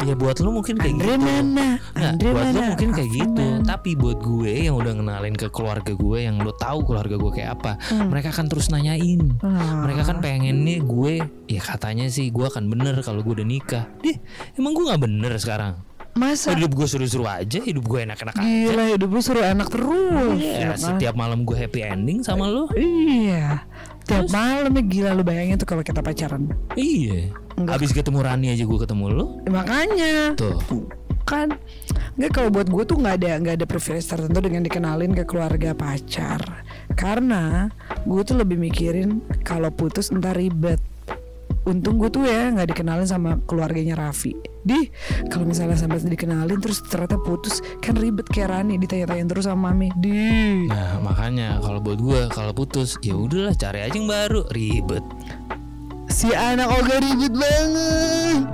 ya 0.00 0.14
buat 0.14 0.36
lo 0.38 0.50
mungkin 0.50 0.74
kayak 0.74 0.94
Andre 0.94 1.06
gitu 1.10 1.20
mana? 1.20 1.66
Nggak, 1.90 2.10
Andre 2.10 2.28
buat 2.30 2.40
lo 2.40 2.48
mana? 2.50 2.68
mungkin 2.70 2.88
kayak 2.90 3.10
gitu 3.12 3.44
mana? 3.46 3.64
tapi 3.66 3.90
buat 3.94 4.18
gue 4.18 4.52
yang 4.62 4.74
udah 4.74 4.92
ngenalin 4.94 5.34
ke 5.34 5.46
keluarga 5.48 5.92
gue 5.92 6.18
yang 6.20 6.36
lo 6.38 6.52
tahu 6.52 6.78
keluarga 6.82 7.14
gue 7.14 7.32
kayak 7.32 7.50
apa 7.54 7.72
Hmm. 7.86 8.08
mereka 8.08 8.30
kan 8.30 8.46
terus 8.46 8.68
nanyain 8.68 9.36
Ah. 9.38 9.82
mereka 9.82 10.02
kan 10.04 10.18
pengen 10.18 10.62
nih 10.62 10.80
gue 10.80 11.12
ya 11.46 11.60
katanya 11.60 12.06
sih 12.06 12.28
gue 12.28 12.42
akan 12.42 12.66
bener 12.66 12.96
kalau 13.00 13.20
gue 13.20 13.34
udah 13.34 13.46
nikah 13.46 13.84
deh 14.00 14.16
emang 14.54 14.72
gue 14.72 14.84
nggak 14.84 15.02
bener 15.02 15.32
sekarang 15.36 15.74
Masa 16.10 16.50
hidup 16.50 16.74
gue 16.74 16.86
seru-seru 16.86 17.22
aja 17.22 17.60
hidup 17.60 17.86
gue 17.86 18.02
enak-enak 18.02 18.34
aja 18.34 18.42
gila 18.42 18.84
hidup 18.90 19.08
lu 19.08 19.20
suruh 19.20 19.46
enak 19.46 19.68
terus 19.68 20.34
Iya, 20.34 20.54
ya 20.56 20.66
kan? 20.68 20.78
setiap 20.90 21.14
malam 21.14 21.44
gue 21.44 21.54
happy 21.54 21.80
ending 21.82 22.18
sama 22.20 22.46
lo. 22.46 22.66
Iya 22.72 23.62
Tiap 24.02 24.26
malam 24.28 24.74
ya 24.74 24.82
gila 24.82 25.10
lu 25.12 25.22
bayangin 25.22 25.54
tuh 25.54 25.68
kalau 25.68 25.82
kita 25.82 26.02
pacaran 26.02 26.50
Iya. 26.74 27.30
Enggak. 27.60 27.76
Habis 27.76 27.90
ketemu 27.92 28.18
Rani 28.24 28.46
aja 28.56 28.64
gue 28.64 28.78
ketemu 28.80 29.04
lo. 29.12 29.24
Ya, 29.44 29.50
Makanya 29.52 30.14
Tuh. 30.40 30.58
kan 31.28 31.52
nggak 32.18 32.32
kalau 32.34 32.50
buat 32.50 32.66
gue 32.66 32.82
tuh 32.82 32.98
nggak 32.98 33.22
ada 33.22 33.38
nggak 33.38 33.54
ada 33.62 33.66
privilege 33.68 34.02
tertentu 34.02 34.42
dengan 34.42 34.66
dikenalin 34.66 35.14
ke 35.14 35.22
keluarga 35.22 35.78
pacar 35.78 36.42
karena 36.98 37.70
gue 38.02 38.22
tuh 38.26 38.34
lebih 38.34 38.58
mikirin 38.58 39.22
kalau 39.46 39.70
putus 39.70 40.10
entar 40.10 40.34
ribet 40.34 40.82
untung 41.68 42.02
gue 42.02 42.10
tuh 42.10 42.26
ya 42.26 42.50
nggak 42.50 42.74
dikenalin 42.74 43.06
sama 43.06 43.38
keluarganya 43.46 43.94
Raffi 43.94 44.32
di 44.60 44.90
kalau 45.28 45.44
misalnya 45.48 45.76
sampai 45.76 46.02
dikenalin 46.02 46.58
terus 46.60 46.82
ternyata 46.84 47.20
putus 47.20 47.62
kan 47.78 47.96
ribet 47.96 48.26
kayak 48.28 48.50
Rani 48.50 48.80
ditanya-tanya 48.80 49.24
terus 49.30 49.44
sama 49.46 49.70
mami 49.70 49.92
di 50.00 50.66
Nah 50.68 51.00
makanya 51.04 51.60
kalau 51.62 51.80
buat 51.80 52.00
gue 52.00 52.20
kalau 52.32 52.52
putus 52.56 52.96
ya 53.04 53.16
udahlah 53.16 53.54
cari 53.56 53.86
aja 53.86 53.94
yang 53.94 54.08
baru 54.08 54.44
ribet. 54.52 55.04
Si 56.20 56.36
anak 56.36 56.68
oga 56.68 57.00
ribet 57.00 57.32
banget 57.32 58.44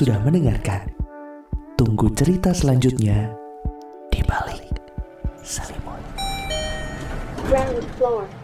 sudah 0.00 0.16
mendengarkan. 0.24 0.88
Tunggu 1.76 2.08
cerita 2.16 2.56
selanjutnya 2.56 3.36
di 4.08 4.24
balik 4.24 4.80
selimut. 5.44 6.00
ground 7.44 7.84
floor. 8.00 8.39